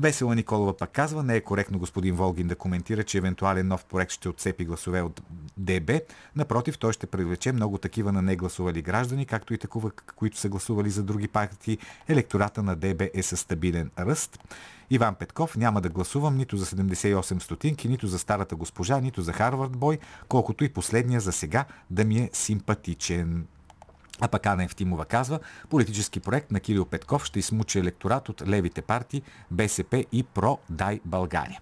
[0.00, 4.12] Весела Николова пък казва, не е коректно господин Волгин да коментира, че евентуален нов проект
[4.12, 5.22] ще отцепи гласове от
[5.56, 5.90] ДБ.
[6.36, 10.90] Напротив, той ще привлече много такива на негласували граждани, както и такива, които са гласували
[10.90, 11.78] за други партии.
[12.08, 14.38] Електората на ДБ е със стабилен ръст.
[14.90, 19.32] Иван Петков няма да гласувам нито за 78 стотинки, нито за старата госпожа, нито за
[19.32, 23.46] Харвард Бой, колкото и последния за сега да ми е симпатичен.
[24.20, 28.82] А пък Ана Евтимова казва, политически проект на Кирил Петков ще измучи електорат от левите
[28.82, 31.60] партии БСП и Про Дай България.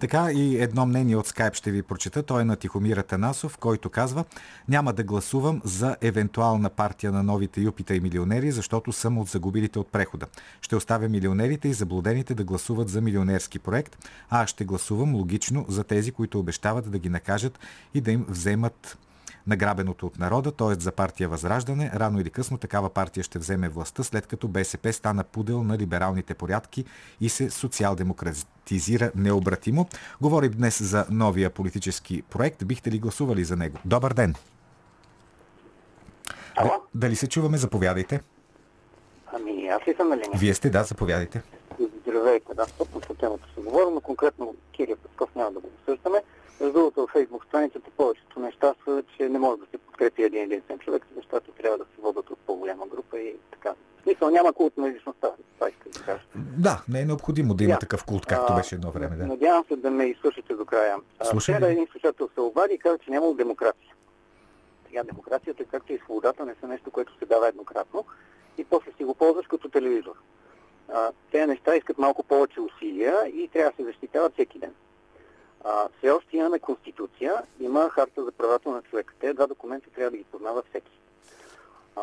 [0.00, 2.22] Така и едно мнение от Скайп ще ви прочета.
[2.22, 4.24] Той е на Тихомира Танасов, който казва
[4.68, 9.78] Няма да гласувам за евентуална партия на новите юпита и милионери, защото съм от загубилите
[9.78, 10.26] от прехода.
[10.60, 15.64] Ще оставя милионерите и заблудените да гласуват за милионерски проект, а аз ще гласувам логично
[15.68, 17.58] за тези, които обещават да ги накажат
[17.94, 18.98] и да им вземат
[19.46, 20.74] награбеното от народа, т.е.
[20.74, 21.90] за партия Възраждане.
[21.94, 26.34] Рано или късно такава партия ще вземе властта, след като БСП стана пудел на либералните
[26.34, 26.84] порядки
[27.20, 29.88] и се социал-демократизира необратимо.
[30.20, 32.64] Говорим днес за новия политически проект.
[32.64, 33.78] Бихте ли гласували за него?
[33.84, 34.34] Добър ден!
[36.56, 36.70] Ало?
[36.94, 37.58] Дали се чуваме?
[37.58, 38.20] Заповядайте.
[39.32, 40.38] Ами, аз ли съм на линия?
[40.38, 41.42] Вие сте, да, заповядайте.
[42.02, 46.22] Здравейте, да, точно по темата се говорим, но конкретно Кирил Петков няма да го обсъждаме.
[46.60, 50.42] Между другото, във Фейсбук страницата повечето неща са, че не може да се подкрепи един
[50.42, 53.74] единствен човек, нещата трябва да се водят от по-голяма група и така.
[54.00, 56.22] В смисъл няма култ на личността, това иска да кажа.
[56.36, 57.78] Да, не е необходимо да има Да.
[57.78, 59.16] такъв култ, както беше едно време.
[59.16, 59.26] Да.
[59.26, 60.96] Надявам се да ме изслушате до края.
[61.18, 63.94] А, Слушам Вчера един слушател се обади и каза, че нямало демокрация.
[64.86, 68.04] Сега демокрацията, както и свободата, не са нещо, което се дава еднократно
[68.58, 70.14] и после си го ползваш като телевизор.
[71.32, 74.74] Тези неща искат малко повече усилия и трябва да се защитават всеки ден.
[75.64, 79.14] А, все още имаме конституция, има харта за правата на човека.
[79.20, 80.90] Те два документа трябва да ги познава всеки.
[81.96, 82.02] А,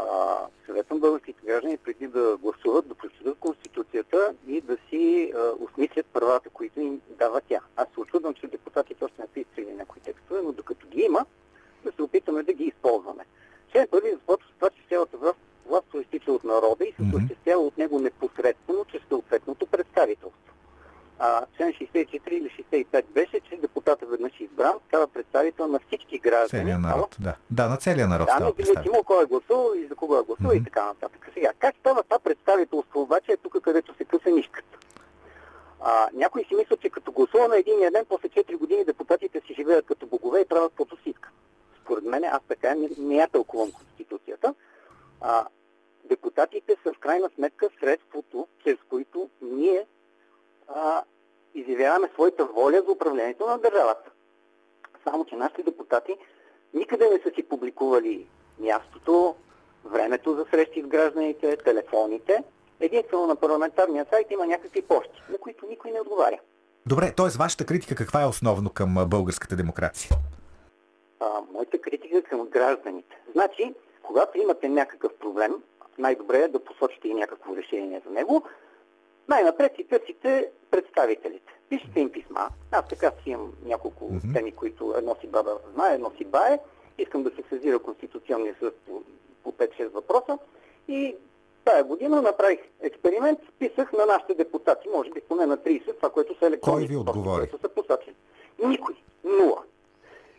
[0.66, 6.50] съветвам българските граждани преди да гласуват, да прочитат Конституцията и да си а, осмислят правата,
[6.50, 7.60] които им дава тя.
[7.76, 11.26] Аз се очудвам, че депутатите още не са изтрили някои текстове, но докато ги има,
[11.86, 13.26] да се опитаме да ги използваме.
[13.72, 17.62] Член първи започва с това, че цялата власт, власт проистича от народа и се осъществява
[17.62, 20.54] от него непосредствено чрез съответното представителство.
[21.20, 26.64] А, член 64 или 65 беше, че депутата веднъж избран става представител на всички граждани.
[26.64, 27.16] Целият народ.
[27.20, 27.36] Да.
[27.52, 28.66] да, на целия народ Да, представител.
[28.74, 30.62] независимо кой е гласувал и за кого е гласувал Мгм.
[30.62, 31.30] и така нататък.
[31.34, 34.78] Сега, как става това представителство обаче е тук, където се къса нишката?
[35.82, 39.86] А, някои си мислят, че като гласуваме един ден, после 4 години депутатите си живеят
[39.86, 41.32] като богове и правят каквото си искат.
[41.82, 44.54] Според мен, аз така не, не я тълкувам Конституцията.
[45.22, 45.46] А,
[46.06, 49.86] депутатите са в крайна сметка средството, чрез които ние
[50.68, 51.04] а,
[51.56, 54.12] изявяваме своята воля за управлението на държавата.
[55.04, 56.18] Само, че нашите депутати
[56.74, 58.28] никъде не са си публикували
[58.60, 59.36] мястото,
[59.86, 62.44] времето за срещи с гражданите, телефоните.
[62.80, 66.40] Единствено на парламентарния сайт има някакви почти, на които никой не отговаря.
[66.86, 67.38] Добре, т.е.
[67.38, 70.12] вашата критика каква е основно към българската демокрация?
[71.20, 73.18] А, моята критика към гражданите.
[73.32, 75.54] Значи, когато имате някакъв проблем,
[75.98, 78.44] най-добре е да посочите и някакво решение за него.
[79.30, 81.54] Най-напред си търсите представителите.
[81.70, 82.50] Пишете им писма.
[82.72, 84.34] Аз така си имам няколко Мгм.
[84.34, 86.60] теми, които едно си баба знае, едно си бае.
[86.98, 89.02] Искам да се сезира Конституционния съд по,
[89.44, 90.38] по 5-6 въпроса.
[90.88, 91.16] И
[91.66, 96.40] тая година направих експеримент, писах на нашите депутати, може би поне на 30, това, което
[96.40, 97.48] са електронни Кой ви отговори?
[97.50, 97.58] са.
[98.68, 98.96] Никой.
[99.24, 99.64] Нула.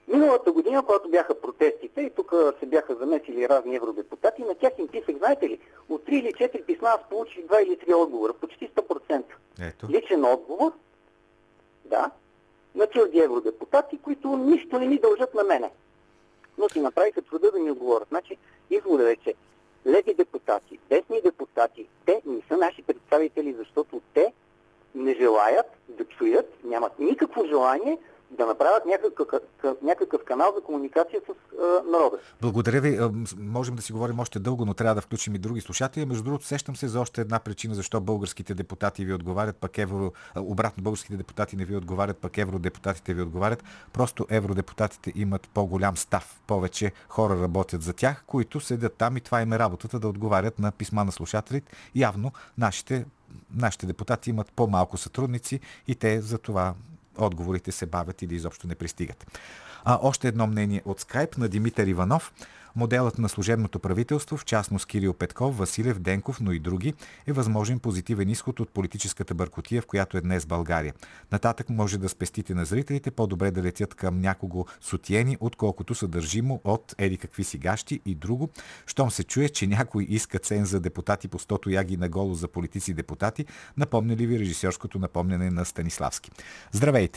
[0.09, 4.89] Миналата година, когато бяха протестите и тук се бяха замесили разни евродепутати, на тях им
[4.89, 8.69] писах, знаете ли, от 3 или 4 писма аз получих 2 или 3 отговора, почти
[8.69, 9.23] 100%.
[9.61, 9.87] Ето.
[9.91, 10.73] Личен отговор,
[11.85, 12.11] да,
[12.75, 15.71] на чужди евродепутати, които нищо не ми дължат на мене.
[16.59, 18.09] Но си направиха труда да ми отговорят.
[18.09, 18.37] Значи,
[18.71, 19.35] изводът е, че
[19.87, 24.33] леви депутати, десни депутати, те не са наши представители, защото те
[24.95, 27.99] не желаят да чуят, нямат никакво желание
[28.31, 29.43] да направят някакъв,
[29.83, 32.19] някакъв канал за комуникация с а, народа.
[32.41, 32.99] Благодаря ви.
[33.39, 36.07] Можем да си говорим още дълго, но трябва да включим и други слушатели.
[36.07, 40.13] Между другото, сещам се за още една причина, защо българските депутати ви отговарят, пък евро...
[40.37, 43.65] Обратно, българските депутати не ви отговарят, пък евродепутатите ви отговарят.
[43.93, 46.41] Просто евродепутатите имат по-голям став.
[46.47, 50.59] Повече хора работят за тях, които седят там и това им е работата да отговарят
[50.59, 51.73] на писма на слушателите.
[51.95, 53.05] Явно нашите,
[53.55, 56.75] нашите депутати имат по-малко сътрудници и те за това
[57.19, 59.27] отговорите се бавят или изобщо не пристигат.
[59.85, 62.33] А, още едно мнение от скайп на Димитър Иванов.
[62.77, 66.95] Моделът на служебното правителство, в частност Кирил Петков, Василев, Денков, но и други,
[67.27, 70.95] е възможен позитивен изход от политическата бъркотия, в която е днес България.
[71.33, 76.95] Нататък може да спестите на зрителите по-добре да летят към някого сотиени, отколкото съдържимо от
[76.99, 78.49] еди какви си гащи и друго.
[78.87, 82.49] Щом се чуе, че някой иска цен за депутати по 100 яги на голо за
[82.49, 83.47] политици депутати,
[83.77, 86.31] напомня ли ви режисьорското напомняне на Станиславски?
[86.73, 87.08] Здравейте!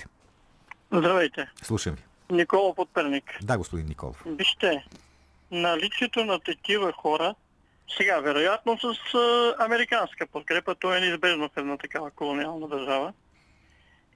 [0.92, 1.48] Здравейте.
[1.64, 2.02] Слушам ви.
[2.32, 3.38] Никола Подперник.
[3.42, 4.24] Да, господин Николов.
[4.26, 4.86] Вижте,
[5.52, 7.36] наличието на такива хора,
[7.98, 13.14] сега, вероятно с а, американска подкрепа, то е неизбежно в една такава колониална държава,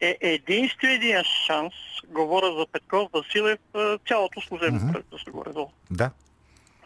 [0.01, 1.73] е единствения шанс,
[2.07, 3.59] говоря за Петков, Василев,
[4.07, 4.91] цялото служебно Мгм.
[4.91, 6.11] правителство горе-долу, Да.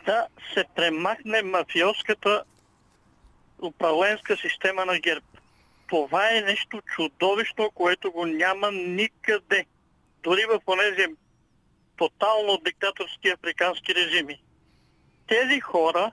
[0.05, 2.43] да се премахне мафиоската
[3.61, 5.25] управленска система на ГЕРБ.
[5.89, 9.65] Това е нещо чудовищно, което го няма никъде.
[10.23, 11.05] Дори в онези
[11.97, 14.41] тотално диктаторски африкански режими.
[15.27, 16.11] Тези хора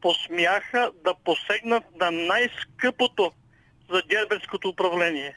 [0.00, 3.32] посмяха да посегнат на най-скъпото
[3.90, 5.36] за герберското управление.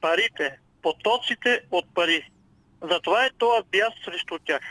[0.00, 2.30] Парите, потоците от пари.
[2.82, 4.62] Затова е това бяс срещу тях.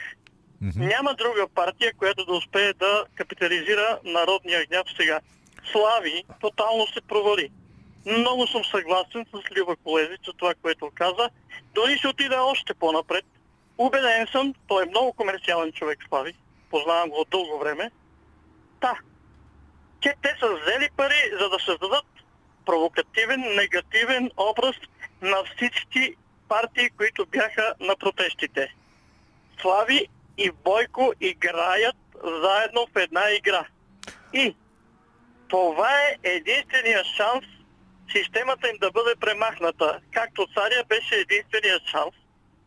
[0.64, 0.88] Mm-hmm.
[0.88, 5.20] Няма друга партия, която да успее да капитализира народния гняв сега.
[5.72, 7.52] Слави тотално се провали.
[8.06, 11.30] Много съм съгласен с Лива Колезица, това, което каза.
[11.74, 13.26] Дори ще отида още по-напред.
[13.78, 16.34] Убеден съм, той е много комерциален човек, Слави.
[16.70, 17.92] Познавам го от дълго време.
[18.82, 18.98] Та,
[20.02, 22.06] че те са взели пари, за да създадат
[22.66, 24.76] провокативен, негативен образ
[25.22, 26.16] на всички
[26.48, 28.76] партии, които бяха на протестите.
[29.62, 33.66] Слави и Бойко играят заедно в една игра.
[34.34, 34.56] И
[35.48, 37.46] това е единствения шанс
[38.18, 40.00] системата им да бъде премахната.
[40.14, 42.16] Както царя беше единствения шанс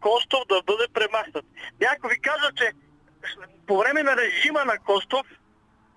[0.00, 1.44] Костов да бъде премахнат.
[1.80, 2.72] Някой ви каза, че
[3.66, 5.26] по време на режима на Костов,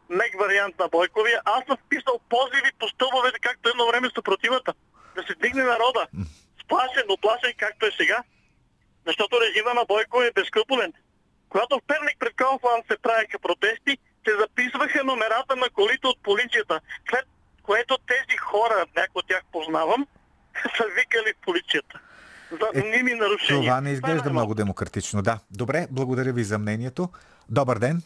[0.10, 4.74] мег вариант на Бойковия, аз съм писал позиви по стълбовете, както едно време съпротивата.
[5.16, 6.08] Да се дигне народа.
[6.64, 8.24] Сплашен, оплашен, както е сега.
[9.08, 10.93] Защото режима на Бойко е безкрупулен.
[11.50, 13.97] Когато в Перник пред Кауфланд се правеха протести,
[14.28, 17.26] се записваха номерата на колите от полицията, след
[17.70, 20.07] което тези хора, някои от тях познавам,
[20.78, 21.99] са викали в полицията.
[22.51, 23.63] За е, ними нарушения.
[23.63, 25.22] Това не изглежда това е много демократично.
[25.22, 25.39] Да.
[25.51, 27.09] Добре, благодаря ви за мнението.
[27.49, 28.01] Добър ден.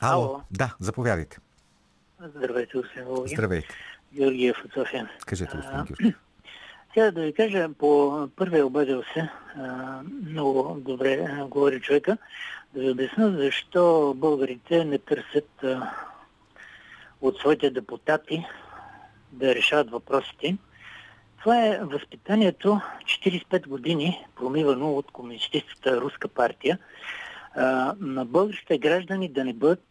[0.00, 0.24] Ало.
[0.24, 0.42] Ало.
[0.50, 1.38] Да, заповядайте.
[2.20, 3.36] Здравейте, господин Волгин.
[3.36, 3.68] Здравейте.
[4.14, 5.10] Георгиев от София.
[5.26, 6.16] Кажете, господин Георгиев.
[6.94, 12.16] Сега да ви кажа, по първия обадил се, а, много добре а, говори човека,
[12.74, 15.90] да ви обясня защо българите не търсят а,
[17.22, 18.46] от своите депутати
[19.32, 20.56] да решават въпросите.
[21.40, 26.78] Това е възпитанието 45 години, промивано от комунистическата руска партия,
[28.00, 29.84] на българските граждани да не бъдат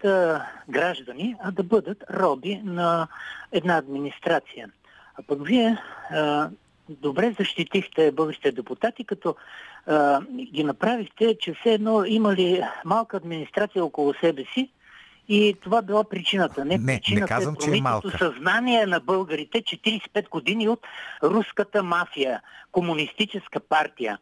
[0.69, 3.07] граждани, а да бъдат роби на
[3.51, 4.69] една администрация.
[5.15, 5.77] А пък вие
[6.89, 9.36] добре защитихте българските депутати, като
[10.51, 14.69] ги направихте, че все едно имали малка администрация около себе си
[15.32, 16.65] и това била причината.
[16.65, 18.17] Не, не, причината не казвам, е че е малка.
[18.17, 20.79] съзнание на българите 45 години от
[21.23, 24.17] руската мафия, комунистическа партия.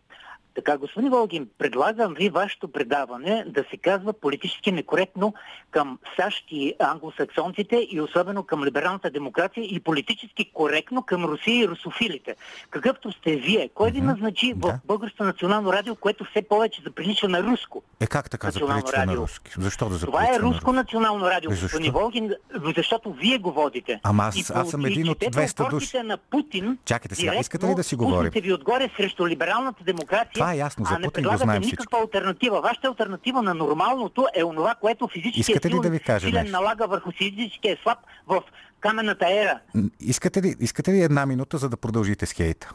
[0.59, 5.33] Така, господин Волгин, предлагам ви вашето предаване да се казва политически некоректно
[5.71, 11.67] към САЩ и англосаксонците и особено към либералната демокрация и политически коректно към Русия и
[11.67, 12.35] русофилите.
[12.69, 13.69] Какъвто сте вие.
[13.73, 14.67] Кой ви назначи да.
[14.67, 17.81] в Българското национално радио, което все повече заприлича на руско?
[17.99, 19.51] Е как така заприлича на руски?
[19.57, 22.33] Защо да заприлича Това е руско национално радио, господин Волгин,
[22.77, 23.99] защото вие го водите.
[24.03, 25.97] Ама аз, аз съм един от 200 души.
[25.97, 28.31] на Путин, Чакайте сега, искате ли да си говорим?
[28.41, 31.97] ви отгоре срещу либералната демокрация е ясно, за а Путин го знаем никаква всичко.
[31.97, 32.61] альтернатива.
[32.61, 36.41] Вашата альтернатива на нормалното е онова, което физически Искате е силен, да ви кажа силен
[36.43, 36.57] нещо?
[36.57, 37.97] налага върху физическия слаб
[38.27, 38.43] в
[38.79, 39.59] каменната ера.
[39.99, 42.73] Искате ли, искате ли една минута, за да продължите с хейта?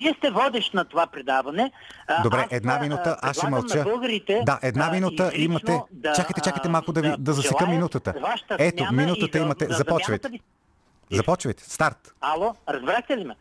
[0.00, 1.72] Вие сте водещ на това предаване.
[2.22, 3.84] Добре, аз, една минута, аз ще мълча.
[4.46, 5.80] Да, една минута имате.
[5.90, 8.14] Да, чакайте, чакайте малко да, ви, да засека минутата.
[8.58, 9.66] Ето, минутата да, имате.
[9.66, 10.28] Да, Започвайте.
[10.28, 10.40] Ви...
[11.12, 11.64] Започвайте.
[11.64, 12.14] Старт.
[12.20, 13.36] Ало, разбрахте ли ме?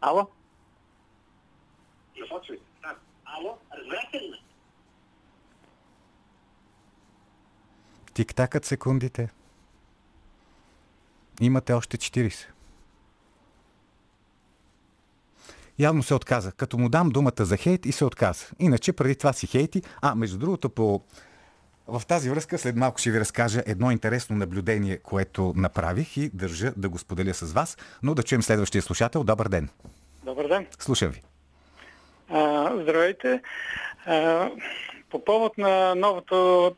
[0.00, 0.26] Ало?
[2.18, 2.58] Започвай.
[3.24, 4.36] Ало, разбрахте ли ме?
[8.14, 9.28] Тик-такът секундите.
[11.40, 12.46] Имате още 40.
[15.78, 16.52] Явно се отказа.
[16.52, 18.46] Като му дам думата за хейт и се отказа.
[18.58, 19.82] Иначе преди това си хейти.
[20.02, 21.00] А, между другото, по...
[21.86, 26.72] в тази връзка след малко ще ви разкажа едно интересно наблюдение, което направих и държа
[26.76, 27.76] да го споделя с вас.
[28.02, 29.24] Но да чуем следващия слушател.
[29.24, 29.68] Добър ден.
[30.24, 30.66] Добър ден.
[30.78, 31.22] Слушам ви.
[32.28, 33.42] А, здравейте.
[34.06, 34.50] А,
[35.10, 36.74] по повод на новото,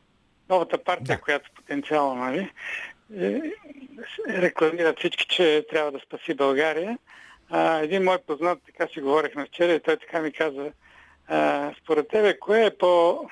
[0.49, 1.21] новата партия, да.
[1.21, 2.51] която потенциално нали,
[3.17, 3.41] е,
[4.29, 6.97] рекламират всички, че трябва да спаси България.
[7.49, 10.71] А, един мой познат, така си говорихме вчера, и той така ми каза,
[11.27, 13.25] а, според тебе, кое е по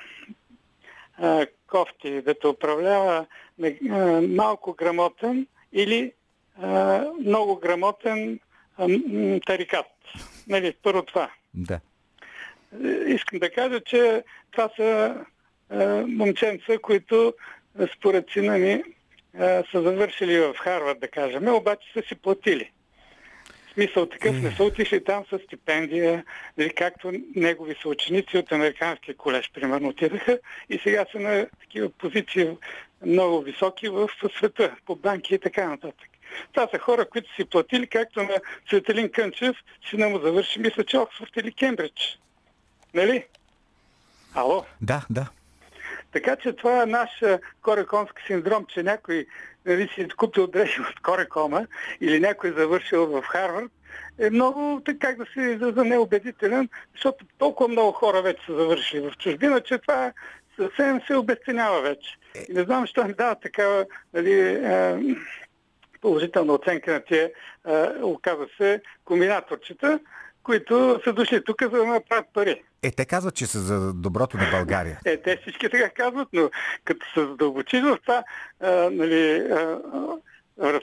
[1.18, 3.26] а, кофти да те управлява
[3.90, 6.12] а, малко грамотен или
[6.62, 8.40] а, много грамотен
[8.76, 8.86] а,
[9.46, 9.86] тарикат?
[10.48, 11.30] Нали, първо това.
[11.54, 11.80] Да
[13.06, 15.16] искам да кажа, че това са
[15.70, 17.34] а, момченца, които
[17.96, 18.82] според сина ми
[19.38, 22.70] а, са завършили в Харвард, да кажем, обаче са си платили.
[23.68, 26.24] В смисъл такъв не са отишли там с стипендия,
[26.58, 30.38] или както негови съученици от Американския колеж, примерно, отидаха
[30.70, 32.48] и сега са на такива позиции
[33.06, 36.08] много високи в света, по банки и така нататък.
[36.52, 40.84] Това са хора, които си платили, както на Светелин Кънчев, че не му завърши, мисля,
[40.84, 42.18] че Оксфорд или Кембридж.
[42.94, 43.26] Нали?
[44.34, 44.64] Ало?
[44.80, 45.28] Да, да.
[46.12, 47.10] Така че това е наш
[47.62, 49.26] кореконски синдром, че някой
[49.66, 51.66] нали, си е купил дрехи от Корекома
[52.00, 53.72] или някой е завършил в Харвард,
[54.18, 59.16] е много, как да се израза, неубедителен, защото толкова много хора вече са завършили в
[59.18, 60.12] чужбина, че това
[60.56, 62.16] съвсем се обесценява вече.
[62.48, 64.96] И не знам, защо ми дава такава нали, е,
[66.00, 67.30] положителна оценка на тия,
[67.68, 70.00] е, оказва се, комбинаторчета,
[70.48, 72.62] които са дошли тук за да направят пари.
[72.82, 75.00] Е, те казват, че са за доброто на България.
[75.04, 76.50] Е, те всички така казват, но
[76.84, 78.24] като се задълбочи в това,
[78.60, 79.78] а, нали, а,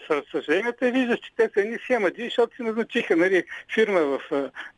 [0.10, 3.44] разсъжденията виждаш, че те са едни схемаджи, защото си назначиха нали,
[3.74, 4.20] фирма в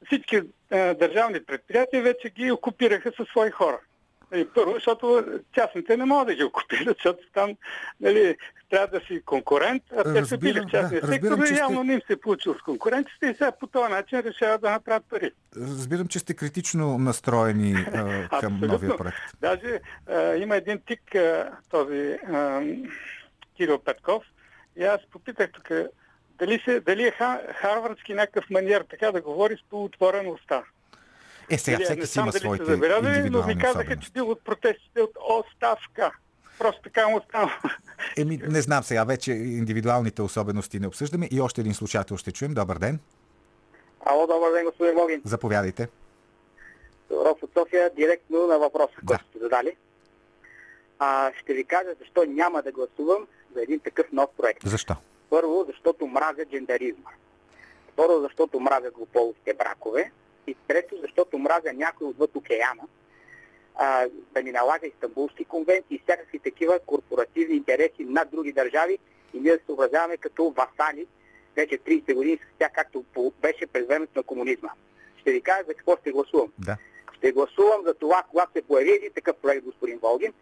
[0.06, 3.80] всички а, държавни предприятия, вече ги окупираха със свои хора.
[4.32, 7.56] Нали, първо, защото частните не могат да ги окупират, защото там
[8.02, 8.36] нали,
[8.70, 11.94] трябва да си конкурент, а те са били в частния да, сектор и явно не
[11.94, 15.32] им се получил с конкуренцията и сега по този начин решават да направят пари.
[15.58, 19.18] Разбирам, че сте критично настроени а, към новия проект.
[19.42, 22.62] Даже а, има един тик, а, този а,
[23.58, 24.24] Кирил Петков,
[24.76, 25.70] и аз попитах тук
[26.40, 27.12] дали, се, дали е
[27.54, 30.64] харвардски някакъв маниер така да говори с полутворена уста.
[31.50, 35.18] Е, сега всеки си има своите забелязали, но ми казаха, че бил от протестите от
[35.30, 36.12] оставка.
[36.60, 37.60] Просто така му става.
[38.18, 41.28] Еми, не знам сега, вече индивидуалните особености не обсъждаме.
[41.32, 42.54] И още един слушател ще чуем.
[42.54, 43.00] Добър ден.
[44.06, 45.22] Ало, добър ден, господин Могин.
[45.26, 45.88] Заповядайте.
[47.12, 49.08] Рос от София, директно на въпроса, да.
[49.08, 49.76] който сте задали.
[51.00, 54.62] А, ще ви кажа защо няма да гласувам за един такъв нов проект.
[54.66, 54.96] Защо?
[55.30, 57.10] Първо, защото мразя джендаризма.
[57.94, 60.12] Второ, защото мразя глуповите бракове.
[60.48, 62.84] И трето, защото мразя някой отвъд океана,
[63.78, 68.98] а, да ни налага Истанбулски конвенции и всякакви такива корпоративни интереси на други държави
[69.34, 71.08] и ние да се съобразяваме като васали
[71.56, 73.06] вече 30 години с тях, както
[73.42, 74.70] беше през времето на комунизма.
[75.22, 76.52] Ще ви кажа за какво ще гласувам.
[76.60, 76.78] Да.
[77.18, 80.34] Ще гласувам за това, когато се появи един такъв проект, господин Волгин,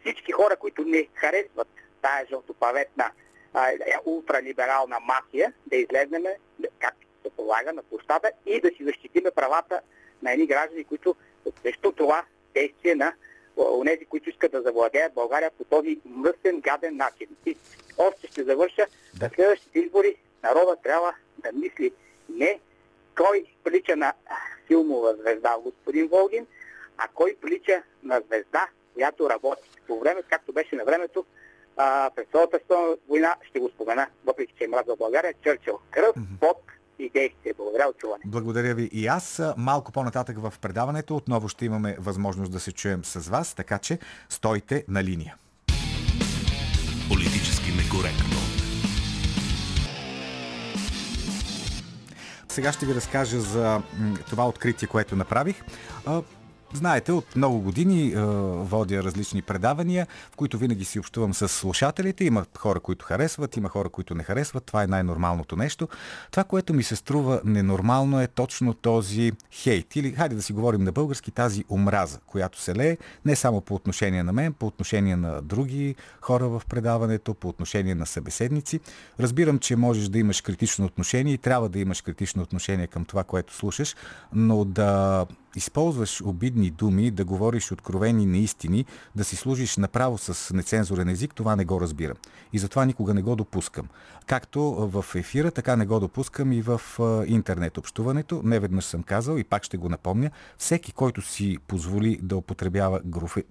[0.00, 1.68] всички хора, които не харесват
[2.02, 3.10] тая жълтопаветна
[4.04, 6.36] ултралиберална мафия, да излезнеме,
[6.78, 9.80] както се полага на площада и да си защитиме правата
[10.22, 11.16] на едни граждани, които
[11.62, 12.24] срещу това
[12.54, 13.12] действие на
[13.56, 17.28] онези, които искат да завладеят България по този мръсен, гаден начин.
[17.46, 17.56] И
[17.98, 18.86] още ще завърша.
[19.14, 19.24] Да.
[19.24, 21.92] На следващите избори народа трябва да мисли
[22.28, 22.60] не
[23.16, 24.12] кой прилича на
[24.66, 26.46] филмова звезда господин Волгин,
[26.98, 29.70] а кой прилича на звезда, която работи.
[29.86, 31.24] По време, както беше на времето,
[31.76, 32.60] а, през Втората
[33.08, 35.78] война, ще го спомена, въпреки че е мраз в България, Чърчил.
[35.90, 36.62] Кръв, пот,
[37.00, 37.54] и действия.
[37.56, 38.22] Благодаря от чуване.
[38.26, 39.42] Благодаря ви и аз.
[39.56, 43.98] Малко по-нататък в предаването отново ще имаме възможност да се чуем с вас, така че
[44.28, 45.36] стойте на линия.
[47.08, 48.36] Политически некоректно.
[52.48, 53.82] Сега ще ви разкажа за
[54.30, 55.62] това откритие, което направих.
[56.74, 58.20] Знаете, от много години е,
[58.56, 62.24] водя различни предавания, в които винаги си общувам с слушателите.
[62.24, 64.64] Има хора, които харесват, има хора, които не харесват.
[64.64, 65.88] Това е най-нормалното нещо.
[66.30, 69.96] Това, което ми се струва ненормално е точно този хейт.
[69.96, 73.74] Или, хайде да си говорим на български, тази омраза, която се лее не само по
[73.74, 78.80] отношение на мен, по отношение на други хора в предаването, по отношение на събеседници.
[79.20, 83.24] Разбирам, че можеш да имаш критично отношение и трябва да имаш критично отношение към това,
[83.24, 83.96] което слушаш,
[84.32, 88.84] но да използваш обидни думи, да говориш откровени неистини,
[89.16, 92.16] да си служиш направо с нецензурен език, това не го разбирам.
[92.52, 93.88] И затова никога не го допускам.
[94.26, 96.80] Както в ефира, така не го допускам и в
[97.26, 98.40] интернет общуването.
[98.44, 100.30] Не веднъж съм казал и пак ще го напомня.
[100.58, 103.00] Всеки, който си позволи да употребява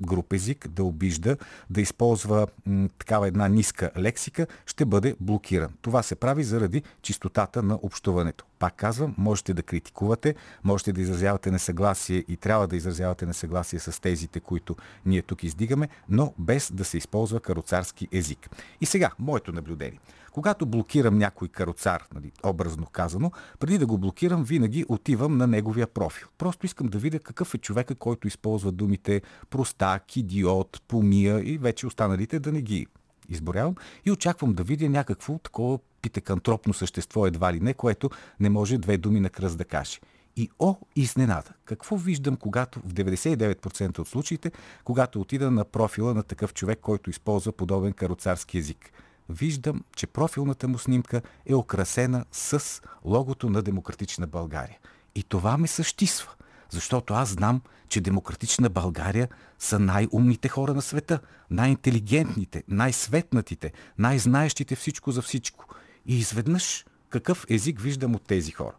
[0.02, 1.38] груп, език, да обижда,
[1.70, 5.70] да използва м, такава една ниска лексика, ще бъде блокиран.
[5.82, 8.46] Това се прави заради чистотата на общуването.
[8.60, 14.02] Пак казвам, можете да критикувате, можете да изразявате несъгласие и трябва да изразявате несъгласие с
[14.02, 18.50] тезите, които ние тук издигаме, но без да се използва кароцарски език.
[18.82, 20.00] И сега, моето наблюдение.
[20.32, 25.88] Когато блокирам някой кароцар, нали, образно казано, преди да го блокирам, винаги отивам на неговия
[25.88, 26.28] профил.
[26.38, 31.88] Просто искам да видя какъв е човека, който използва думите простак, идиот, помия и вече
[31.88, 32.88] останалите да не ги
[33.30, 33.76] изборявам
[34.06, 38.10] и очаквам да видя някакво такова питекантропно същество едва ли не, което
[38.40, 40.00] не може две думи на кръст да каже.
[40.36, 41.50] И о, изненада!
[41.66, 44.52] Какво виждам, когато в 99% от случаите,
[44.84, 48.92] когато отида на профила на такъв човек, който използва подобен кароцарски език?
[49.30, 54.78] Виждам, че профилната му снимка е украсена с логото на Демократична България.
[55.16, 56.32] И това ме същисва.
[56.70, 59.28] Защото аз знам, че демократична България
[59.60, 65.66] са най-умните хора на света, най-интелигентните, най-светнатите, най-знаещите всичко за всичко.
[66.06, 68.76] И изведнъж какъв език виждам от тези хора.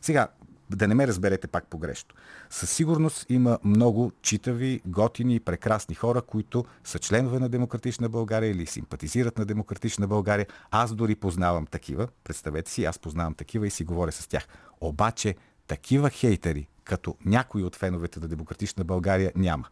[0.00, 0.28] Сега,
[0.70, 2.14] да не ме разберете пак погрешно.
[2.50, 8.50] Със сигурност има много читави, готини и прекрасни хора, които са членове на Демократична България
[8.50, 10.46] или симпатизират на Демократична България.
[10.70, 12.08] Аз дори познавам такива.
[12.24, 14.48] Представете си, аз познавам такива и си говоря с тях.
[14.80, 15.34] Обаче
[15.66, 19.68] такива хейтери, като някои от феновете на Демократична България, няма.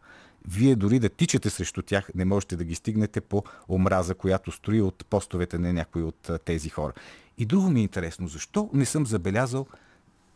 [0.47, 4.81] Вие дори да тичате срещу тях, не можете да ги стигнете по омраза, която строи
[4.81, 6.93] от постовете на някои от тези хора.
[7.37, 9.67] И друго ми е интересно, защо не съм забелязал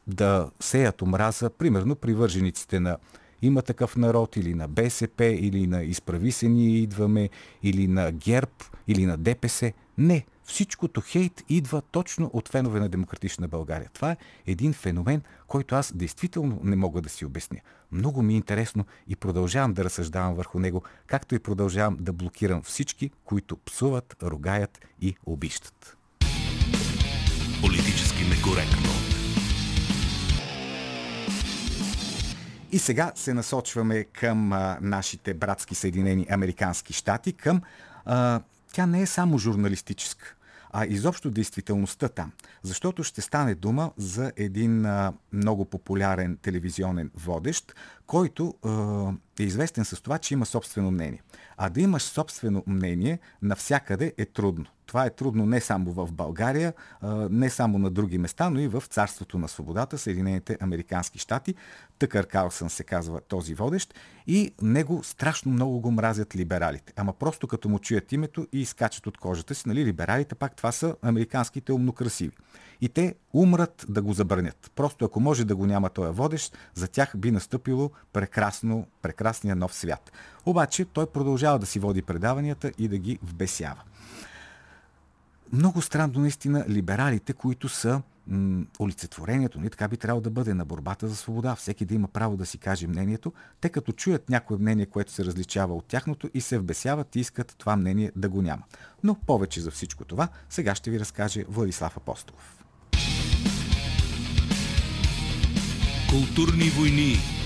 [0.07, 2.97] да сеят омраза, примерно привържениците на
[3.41, 7.29] има такъв народ или на БСП, или на изправи се ние идваме,
[7.63, 8.51] или на ГЕРБ,
[8.87, 9.73] или на ДПС.
[9.97, 13.89] Не, всичкото хейт идва точно от фенове на Демократична България.
[13.93, 14.17] Това е
[14.47, 17.59] един феномен, който аз действително не мога да си обясня.
[17.91, 22.61] Много ми е интересно и продължавам да разсъждавам върху него, както и продължавам да блокирам
[22.61, 25.97] всички, които псуват, ругаят и обищат.
[27.61, 28.89] Политически некоректно.
[32.71, 37.61] И сега се насочваме към а, нашите братски Съединени Американски щати, към...
[38.05, 38.41] А,
[38.73, 40.35] тя не е само журналистическа,
[40.71, 42.31] а изобщо действителността там.
[42.63, 49.85] Защото ще стане дума за един а, много популярен телевизионен водещ, който а, е известен
[49.85, 51.21] с това, че има собствено мнение.
[51.57, 54.65] А да имаш собствено мнение навсякъде е трудно.
[54.87, 56.73] Това е трудно не само в България,
[57.29, 61.55] не само на други места, но и в Царството на свободата, Съединените Американски щати.
[61.99, 63.93] Тъкър Карлсън се казва този водещ
[64.27, 66.93] и него страшно много го мразят либералите.
[66.95, 70.71] Ама просто като му чуят името и изкачат от кожата си, нали, либералите пак това
[70.71, 72.37] са американските умнокрасиви.
[72.81, 74.71] И те умрат да го забранят.
[74.75, 79.73] Просто ако може да го няма този водещ, за тях би настъпило прекрасно, прекрасния нов
[79.73, 80.11] свят.
[80.45, 83.83] Обаче той продължава да си води предаванията и да ги вбесява
[85.53, 88.01] много странно наистина либералите, които са
[88.79, 92.37] олицетворението, ни така би трябвало да бъде на борбата за свобода, всеки да има право
[92.37, 96.41] да си каже мнението, те като чуят някое мнение, което се различава от тяхното и
[96.41, 98.63] се вбесяват и искат това мнение да го няма.
[99.03, 102.63] Но повече за всичко това сега ще ви разкаже Владислав Апостолов.
[106.09, 107.36] Културни войни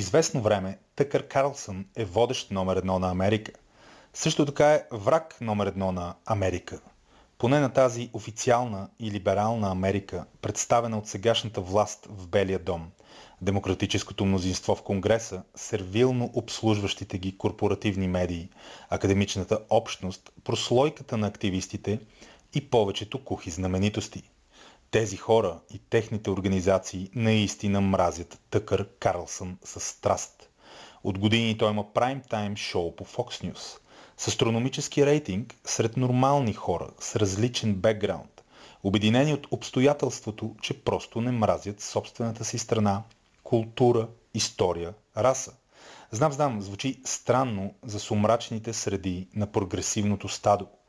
[0.00, 3.52] известно време Тъкър Карлсън е водещ номер едно на Америка.
[4.14, 6.80] Също така е враг номер едно на Америка.
[7.38, 12.90] Поне на тази официална и либерална Америка, представена от сегашната власт в Белия дом,
[13.40, 18.48] демократическото мнозинство в Конгреса, сервилно обслужващите ги корпоративни медии,
[18.90, 22.00] академичната общност, прослойката на активистите
[22.54, 24.22] и повечето кухи знаменитости–
[24.90, 30.50] тези хора и техните организации наистина мразят Тъкър Карлсън с страст.
[31.04, 33.78] От години той има прайм тайм шоу по Fox News
[34.16, 38.44] с астрономически рейтинг сред нормални хора с различен бекграунд,
[38.82, 43.02] обединени от обстоятелството, че просто не мразят собствената си страна,
[43.42, 45.52] култура, история, раса.
[46.10, 50.66] Знам, знам, звучи странно за сумрачните среди на прогресивното стадо–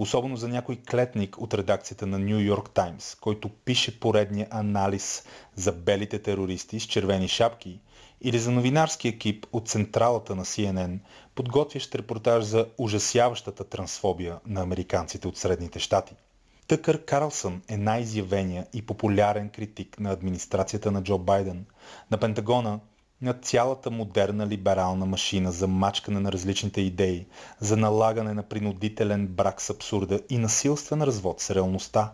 [0.00, 5.24] особено за някой клетник от редакцията на Нью Йорк Таймс, който пише поредния анализ
[5.54, 7.80] за белите терористи с червени шапки,
[8.20, 10.98] или за новинарски екип от централата на CNN,
[11.34, 16.14] подготвящ репортаж за ужасяващата трансфобия на американците от Средните щати.
[16.66, 21.66] Тъкър Карлсън е най-изявения и популярен критик на администрацията на Джо Байден,
[22.10, 22.80] на Пентагона
[23.22, 27.26] на цялата модерна либерална машина за мачкане на различните идеи,
[27.60, 32.12] за налагане на принудителен брак с абсурда и насилствен развод с реалността.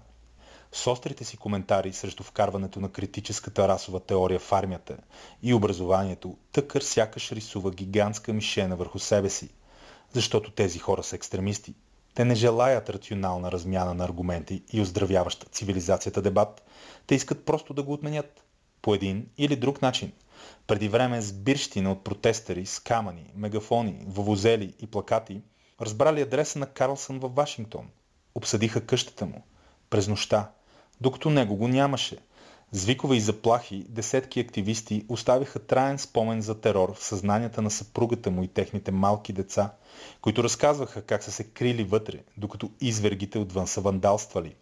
[0.73, 4.97] С острите си коментари срещу вкарването на критическата расова теория в армията
[5.43, 9.49] и образованието, Тъкър сякаш рисува гигантска мишена върху себе си,
[10.13, 11.75] защото тези хора са екстремисти.
[12.15, 16.63] Те не желаят рационална размяна на аргументи и оздравяваща цивилизацията дебат.
[17.07, 18.46] Те искат просто да го отменят.
[18.87, 20.13] По един или друг начин–
[20.67, 25.41] преди време сбирщина от протестъри с камъни, мегафони, вовозели и плакати
[25.81, 27.89] разбрали адреса на Карлсън във Вашингтон.
[28.35, 29.43] Обсъдиха къщата му.
[29.91, 30.51] През нощта,
[31.01, 32.19] докато него го нямаше.
[32.73, 38.31] С викове и заплахи десетки активисти оставиха траен спомен за терор в съзнанията на съпругата
[38.31, 39.73] му и техните малки деца,
[40.21, 44.55] които разказваха как са се крили вътре, докато извергите отвън са вандалствали.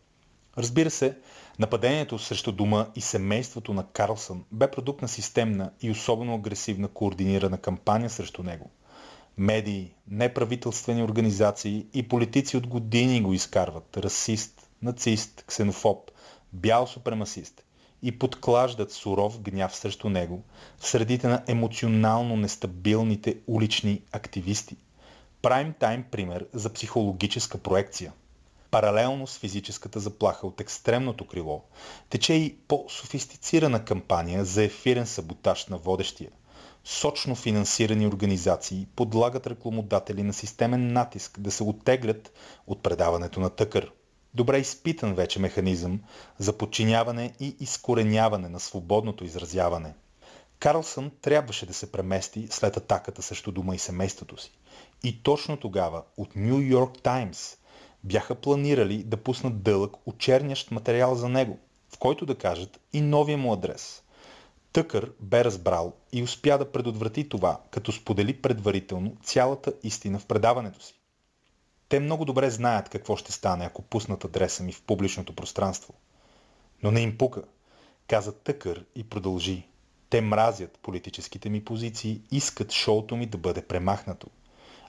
[0.59, 1.17] Разбира се,
[1.59, 7.59] Нападението срещу дома и семейството на Карлсън бе продукт на системна и особено агресивна координирана
[7.59, 8.71] кампания срещу него.
[9.39, 16.11] Медии, неправителствени организации и политици от години го изкарват расист, нацист, ксенофоб,
[16.53, 17.65] бял супремасист
[18.03, 20.43] и подклаждат суров гняв срещу него
[20.79, 24.77] в средите на емоционално нестабилните улични активисти.
[25.43, 28.13] Прайм тайм пример за психологическа проекция.
[28.75, 31.65] Паралелно с физическата заплаха от екстремното крило,
[32.11, 36.31] тече и по-софистицирана кампания за ефирен саботаж на водещия–
[36.85, 42.33] сочно финансирани организации подлагат рекламодатели на системен натиск да се оттеглят
[42.67, 43.93] от предаването на тъкър.
[44.35, 46.01] Добре изпитан вече механизъм
[46.39, 49.95] за подчиняване и изкореняване на свободното изразяване.
[50.59, 54.53] Карлсън трябваше да се премести след атаката срещу дома и семейството си.
[55.05, 57.57] И точно тогава от Нью Йорк Таймс
[58.05, 61.59] бяха планирали да пуснат дълъг, очернящ материал за него,
[61.95, 64.03] в който да кажат и новия му адрес–
[64.75, 70.83] Тъкър бе разбрал и успя да предотврати това, като сподели предварително цялата истина в предаването
[70.83, 70.95] си.
[71.89, 75.95] Те много добре знаят какво ще стане, ако пуснат адреса ми в публичното пространство.
[76.83, 77.43] Но не им пука,
[78.09, 79.69] каза Тъкър и продължи.
[80.11, 84.27] Те мразят политическите ми позиции, искат шоуто ми да бъде премахнато.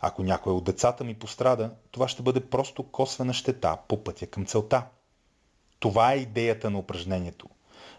[0.08, 4.46] Ако някой от децата ми пострада, това ще бъде просто косвена щета по пътя към
[4.46, 4.86] целта.
[5.80, 7.48] Това е идеята на упражнението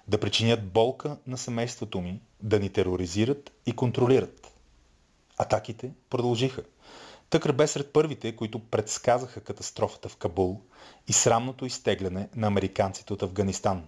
[0.09, 4.53] да причинят болка на семейството ми, да ни тероризират и контролират.
[5.39, 6.63] Атаките продължиха.
[7.31, 10.61] Тъкър бе сред първите, които предсказаха катастрофата в Кабул
[11.09, 13.85] и срамното изтегляне на американците от Афганистан.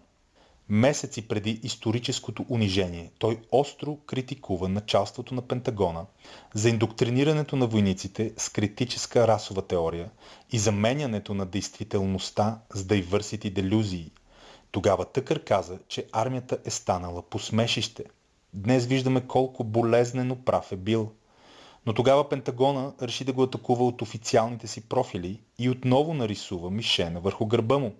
[0.68, 6.06] Месеци преди историческото унижение, той остро критикува началството на Пентагона
[6.54, 10.10] за индоктринирането на войниците с критическа расова теория
[10.52, 14.12] и заменянето на действителността с diversity делюзии–
[14.70, 18.04] тогава Тъкър каза, че армията е станала посмешище.
[18.54, 21.12] Днес виждаме колко болезнено прав е бил.
[21.86, 27.20] Но тогава Пентагона реши да го атакува от официалните си профили и отново нарисува мишена
[27.20, 27.94] върху гърба му.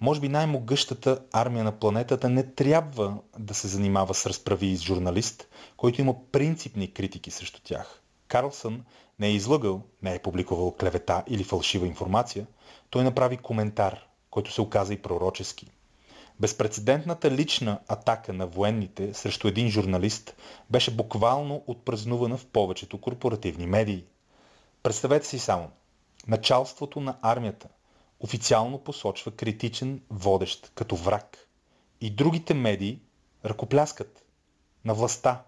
[0.00, 5.48] Може би най-могъщата армия на планетата не трябва да се занимава с разправи с журналист,
[5.76, 8.02] който има принципни критики срещу тях.
[8.28, 8.84] Карлсън
[9.18, 12.46] не е излъгал, не е публикувал клевета или фалшива информация,
[12.90, 15.70] той направи коментар, който се оказа и пророчески–
[16.40, 20.36] Безпредседентната лична атака на военните срещу един журналист
[20.70, 24.04] беше буквално отпразнувана в повечето корпоративни медии.
[24.82, 25.70] Представете си само,
[26.28, 27.68] началството на армията
[28.20, 31.48] официално посочва критичен водещ като враг
[32.00, 33.00] и другите медии
[33.44, 34.24] ръкопляскат
[34.84, 35.42] на властта.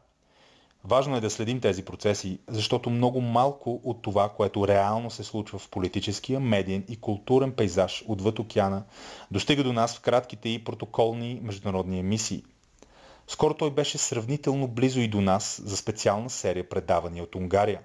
[0.84, 5.58] Важно е да следим тези процеси, защото много малко от това, което реално се случва
[5.58, 8.84] в политическия, медиен и културен пейзаж отвъд океана,
[9.30, 12.44] достига до нас в кратките и протоколни международни емисии.
[13.28, 17.80] Скоро той беше сравнително близо и до нас за специална серия предавания от Унгария.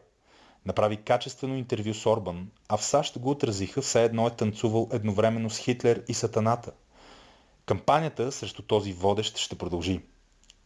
[0.67, 5.49] Направи качествено интервю с Орбан, а в САЩ го отразиха все едно е танцувал едновременно
[5.49, 6.71] с Хитлер и Сатаната.
[7.65, 10.01] Кампанията срещу този водещ ще продължи.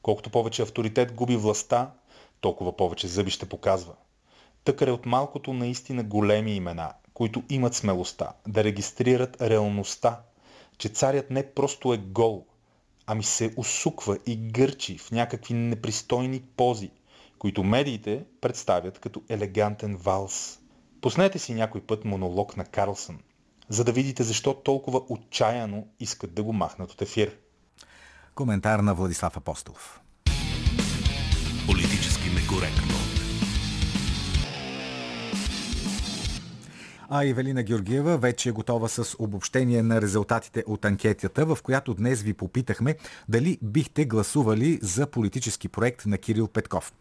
[0.01, 1.91] Колкото повече авторитет губи властта,
[2.39, 3.93] толкова повече зъби ще показва.
[4.63, 10.21] Тъкър е от малкото наистина големи имена, които имат смелостта да регистрират реалността,
[10.77, 12.45] че царят не просто е гол,
[13.07, 16.91] ами се усуква и гърчи в някакви непристойни пози,
[17.41, 20.59] които медиите представят като елегантен валс.
[21.01, 23.19] Поснете си някой път монолог на Карлсън,
[23.69, 27.37] за да видите защо толкова отчаяно искат да го махнат от ефир.
[28.35, 30.01] Коментар на Владислав Апостолов.
[31.67, 33.01] Политически некоректно.
[37.13, 42.21] А Евелина Георгиева вече е готова с обобщение на резултатите от анкетата, в която днес
[42.21, 42.95] ви попитахме
[43.29, 46.93] дали бихте гласували за политически проект на Кирил Петков.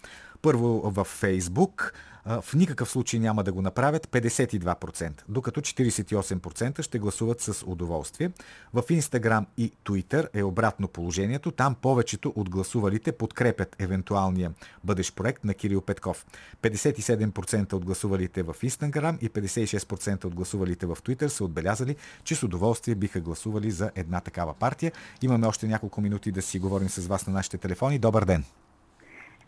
[0.42, 1.92] Първо във Фейсбук
[2.26, 8.30] в никакъв случай няма да го направят 52%, докато 48% ще гласуват с удоволствие.
[8.74, 11.50] В Инстаграм и Twitter е обратно положението.
[11.50, 14.52] Там повечето от гласувалите подкрепят евентуалния
[14.84, 16.26] бъдещ проект на Кирил Петков.
[16.62, 22.42] 57% от гласувалите в Инстаграм и 56% от гласувалите в Twitter са отбелязали, че с
[22.42, 24.92] удоволствие биха гласували за една такава партия.
[25.22, 27.98] Имаме още няколко минути да си говорим с вас на нашите телефони.
[27.98, 28.44] Добър ден!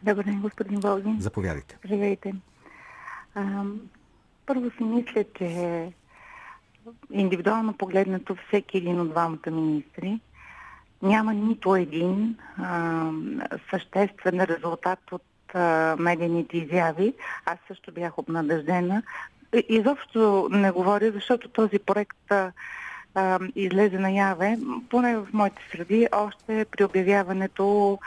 [0.03, 1.17] Добър ден, господин Волгин.
[1.21, 1.79] Заповядайте.
[1.85, 2.35] Здравейте.
[3.35, 3.65] А,
[4.47, 5.89] първо си мисля, че
[7.11, 10.21] индивидуално погледнато всеки един от двамата министри
[11.03, 13.11] няма нито един а,
[13.71, 15.23] съществен резултат от
[15.55, 17.15] а, медийните изяви.
[17.47, 19.03] Аз също бях обнадеждена.
[19.69, 22.53] Изобщо не говоря, защото този проект а,
[23.55, 24.59] излезе наяве,
[24.91, 28.07] поне в моите среди, още при обявяването а,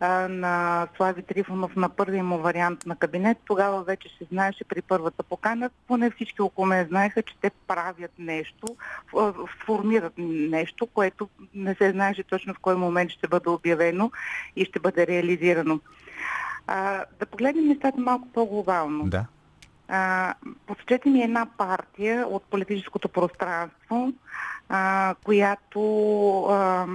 [0.00, 5.22] на Слави Трифонов на първия му вариант на кабинет, тогава вече се знаеше при първата
[5.22, 8.66] покана, поне всички около мен знаеха, че те правят нещо,
[9.66, 14.10] формират нещо, което не се знаеше точно в кой момент ще бъде обявено
[14.56, 15.80] и ще бъде реализирано.
[16.66, 19.04] А, да погледнем нещата малко по-глобално.
[19.04, 19.24] Да.
[19.88, 20.34] А,
[20.66, 24.12] посочете ми една партия от политическото пространство,
[24.68, 25.80] а, която
[26.42, 26.86] а,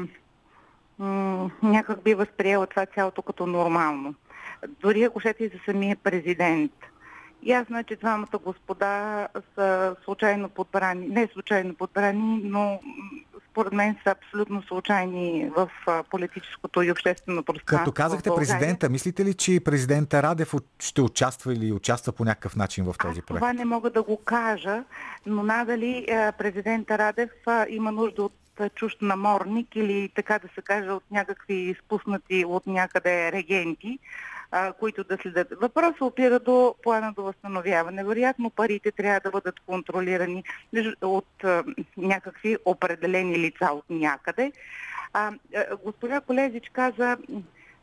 [1.64, 4.14] някак би възприела това цялото като нормално.
[4.80, 6.72] Дори ако щете и за самия президент.
[7.43, 12.80] Ясно е, че двамата господа са случайно подбрани, не случайно подбрани, но
[13.52, 15.70] според мен са абсолютно случайни в
[16.10, 17.78] политическото и обществено пространство.
[17.78, 22.86] Като казахте президента, мислите ли, че президента Радев ще участва или участва по някакъв начин
[22.86, 23.39] в този проект?
[23.39, 24.84] Това не мога да го кажа,
[25.26, 26.06] но надали
[26.38, 27.30] президента Радев
[27.70, 28.34] има нужда от
[28.70, 33.99] чужд наморник или така да се каже от някакви изпуснати от някъде регенти,
[34.51, 35.47] а, които да следят.
[35.62, 38.03] Въпросът опира до плана до възстановяване.
[38.03, 40.43] Вероятно парите трябва да бъдат контролирани
[41.01, 41.64] от а,
[41.97, 44.51] някакви определени лица от някъде.
[45.14, 47.18] А, а, госпожа Колезич каза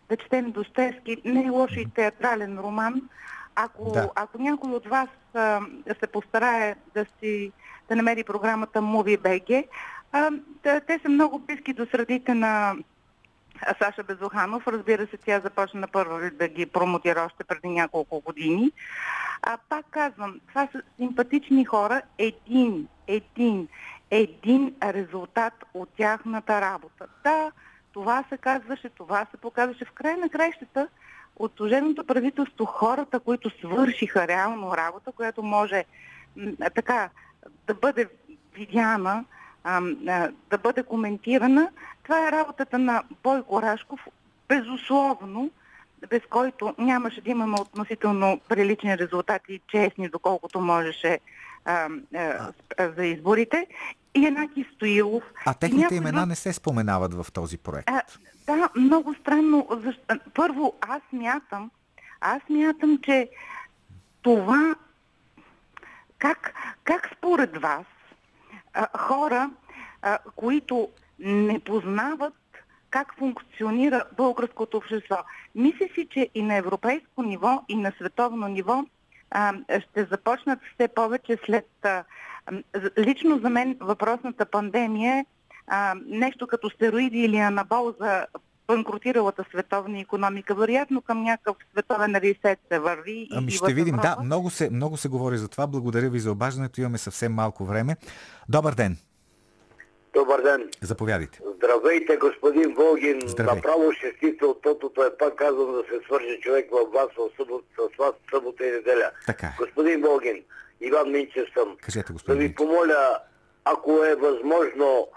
[0.08, 1.22] да четем Достоевски.
[1.24, 3.02] Не е лош и театрален роман.
[3.54, 4.10] Ако, да.
[4.14, 5.60] ако някой от вас а,
[6.00, 7.52] се постарае да си
[7.88, 9.66] да намери програмата MovieBG,
[10.12, 10.30] а,
[10.62, 12.74] да, те са много близки до средите на
[13.78, 14.68] Саша Безуханов.
[14.68, 18.72] Разбира се, тя започна първо да ги промотира още преди няколко години.
[19.42, 22.02] А пак казвам, това са симпатични хора.
[22.18, 23.68] Един, един,
[24.10, 27.06] един резултат от тяхната работа.
[27.24, 27.52] Да,
[27.92, 29.84] това се казваше, това се показваше.
[29.84, 30.88] В край на краищата
[31.36, 35.84] от служебното правителство хората, които свършиха реално работа, която може
[36.74, 37.10] така
[37.66, 38.08] да бъде
[38.54, 39.24] видяна,
[39.64, 41.70] а, а, да бъде коментирана.
[42.02, 44.00] Това е работата на Бойко Рашков,
[44.48, 45.50] безусловно,
[46.10, 51.18] без който нямаше да имаме относително прилични резултати честни, доколкото можеше
[51.64, 52.52] а, а,
[52.96, 53.66] за изборите.
[54.14, 55.22] И Енаки Стоилов.
[55.46, 55.96] А техните някой...
[55.96, 57.88] имена не се споменават в този проект.
[57.90, 58.02] А,
[58.46, 59.68] да, много странно.
[59.70, 60.02] Защо...
[60.34, 61.70] Първо, аз мятам,
[62.20, 63.28] аз мятам, че
[64.22, 64.74] това
[66.18, 66.54] как,
[66.84, 67.84] как според вас
[68.98, 69.50] хора,
[70.36, 72.34] които не познават
[72.90, 75.16] как функционира българското общество.
[75.54, 78.84] Мисля си, че и на европейско ниво, и на световно ниво
[79.80, 81.86] ще започнат все повече след...
[82.98, 85.24] Лично за мен въпросната пандемия е
[86.06, 88.26] нещо като стероиди или анабол за
[88.68, 90.54] банкротиралата световна економика.
[90.54, 93.28] Вероятно към някакъв световен ресет се върви.
[93.32, 93.96] Ами ще видим.
[93.96, 95.66] Да, много се, много се говори за това.
[95.66, 96.80] Благодаря ви за обаждането.
[96.80, 97.96] Имаме съвсем малко време.
[98.48, 98.96] Добър ден.
[100.14, 100.70] Добър ден.
[100.82, 101.40] Заповядайте.
[101.56, 103.20] Здравейте, господин Волгин.
[103.26, 103.54] Здравей.
[103.54, 107.64] Направо шестица от тотото е пак казвам да се свържи човек в вас в събот,
[107.76, 109.10] с вас събота и неделя.
[109.26, 109.54] Така.
[109.58, 110.42] Господин Волгин,
[110.80, 111.76] Иван Минчев съм.
[111.82, 113.18] Кажете, господин Да ви помоля,
[113.64, 115.08] ако е възможно,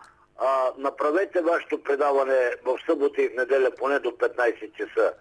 [0.42, 5.14] а, направете вашето предаване в събота и в неделя поне до 15 часа.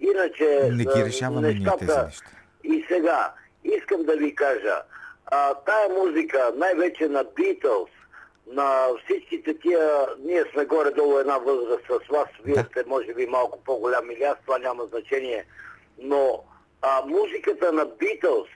[0.00, 1.84] Иначе не ги решаваме нещата...
[1.84, 2.30] ние тези неща.
[2.64, 3.32] И сега,
[3.64, 4.82] искам да ви кажа,
[5.26, 7.88] а, тая музика, най-вече на Beatles,
[8.46, 12.64] на всичките тия, ние сме горе-долу една възраст с вас, вие да.
[12.70, 15.46] сте може би малко по-голям или аз, това няма значение,
[15.98, 16.44] но
[16.82, 18.48] а, музиката на Beatles,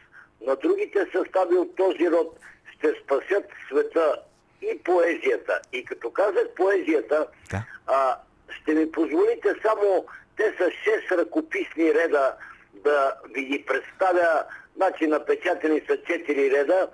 [0.46, 2.38] на другите състави от този род
[2.76, 4.16] ще спасят света
[4.62, 5.60] и поезията.
[5.72, 7.64] И като казах поезията, да.
[7.86, 8.16] а,
[8.50, 10.64] ще ми позволите само, те са
[11.10, 12.34] 6 ръкописни реда,
[12.74, 14.44] да ви ги представя,
[14.76, 16.88] значи напечатани са 4 реда,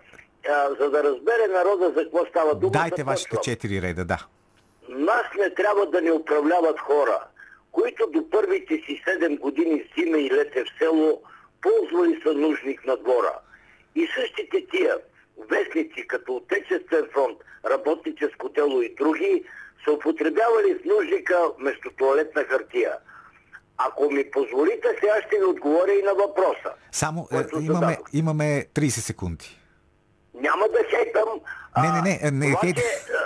[0.49, 2.73] а, за да разбере народа за какво става дума.
[2.73, 4.27] Дайте вашите 4 реда, да.
[4.89, 7.19] Нас не трябва да ни управляват хора,
[7.73, 11.23] които до първите си 7 години зиме и лете в село
[11.63, 13.33] ползвали са нужник на двора.
[13.95, 14.97] И същите тия,
[15.51, 17.39] вестници като Отечествен фронт,
[17.71, 19.45] Работническо тело и други,
[19.85, 22.93] са употребявали в нужника вместо туалетна хартия.
[23.79, 26.73] Ако ми позволите, сега ще ви отговоря и на въпроса.
[26.93, 29.61] Само е, имаме, имаме 30 секунди.
[30.35, 31.29] Няма да хейтам.
[31.83, 32.85] Не, не, не, не хейтам.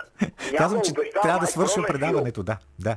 [0.59, 0.93] Казвам, че
[1.23, 2.59] трябва да свършим предаването, да.
[2.79, 2.97] да.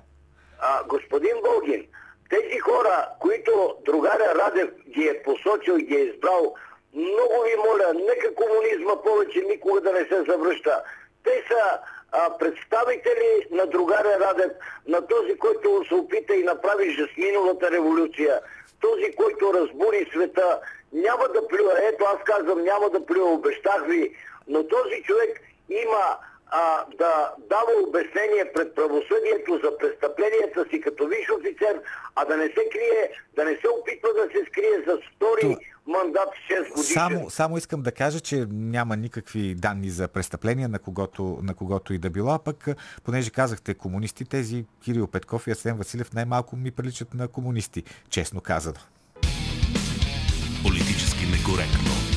[0.60, 1.88] А, господин Болгин,
[2.30, 6.56] тези хора, които другаря Радев ги е посочил и ги е избрал
[6.94, 10.84] много ви моля, нека комунизма повече никога да не се завръща.
[11.24, 11.80] Те са
[12.12, 14.52] а, представители на другаря Радев,
[14.88, 18.40] на този, който се опита и направи Жасминовата революция,
[18.82, 20.60] този, който разбури света,
[20.94, 24.16] няма да плюя, ето аз казвам, няма да плюя, обещах ви,
[24.48, 26.18] но този човек има
[26.52, 31.82] а, да дава обяснение пред правосъдието за престъпленията си като виш офицер,
[32.16, 35.58] а да не се крие, да не се опитва да се скрие за втори
[35.90, 36.94] мандат 6 годишен.
[36.94, 41.94] Само, само искам да кажа, че няма никакви данни за престъпления на когото, на когото
[41.94, 42.68] и да било, а пък,
[43.04, 48.42] понеже казахте комунисти, тези Кирил Петков и Асен Василев най-малко ми приличат на комунисти, честно
[48.42, 48.80] казано.
[50.64, 52.09] Политически некоректно.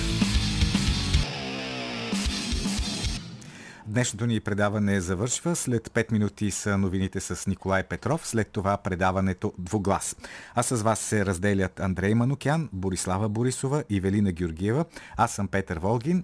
[3.92, 5.56] Днешното ни предаване завършва.
[5.56, 10.16] След 5 минути са новините с Николай Петров, след това предаването Двуглас.
[10.54, 14.84] А с вас се разделят Андрей Манукян, Борислава Борисова и Велина Георгиева.
[15.16, 16.20] Аз съм Петър Волгин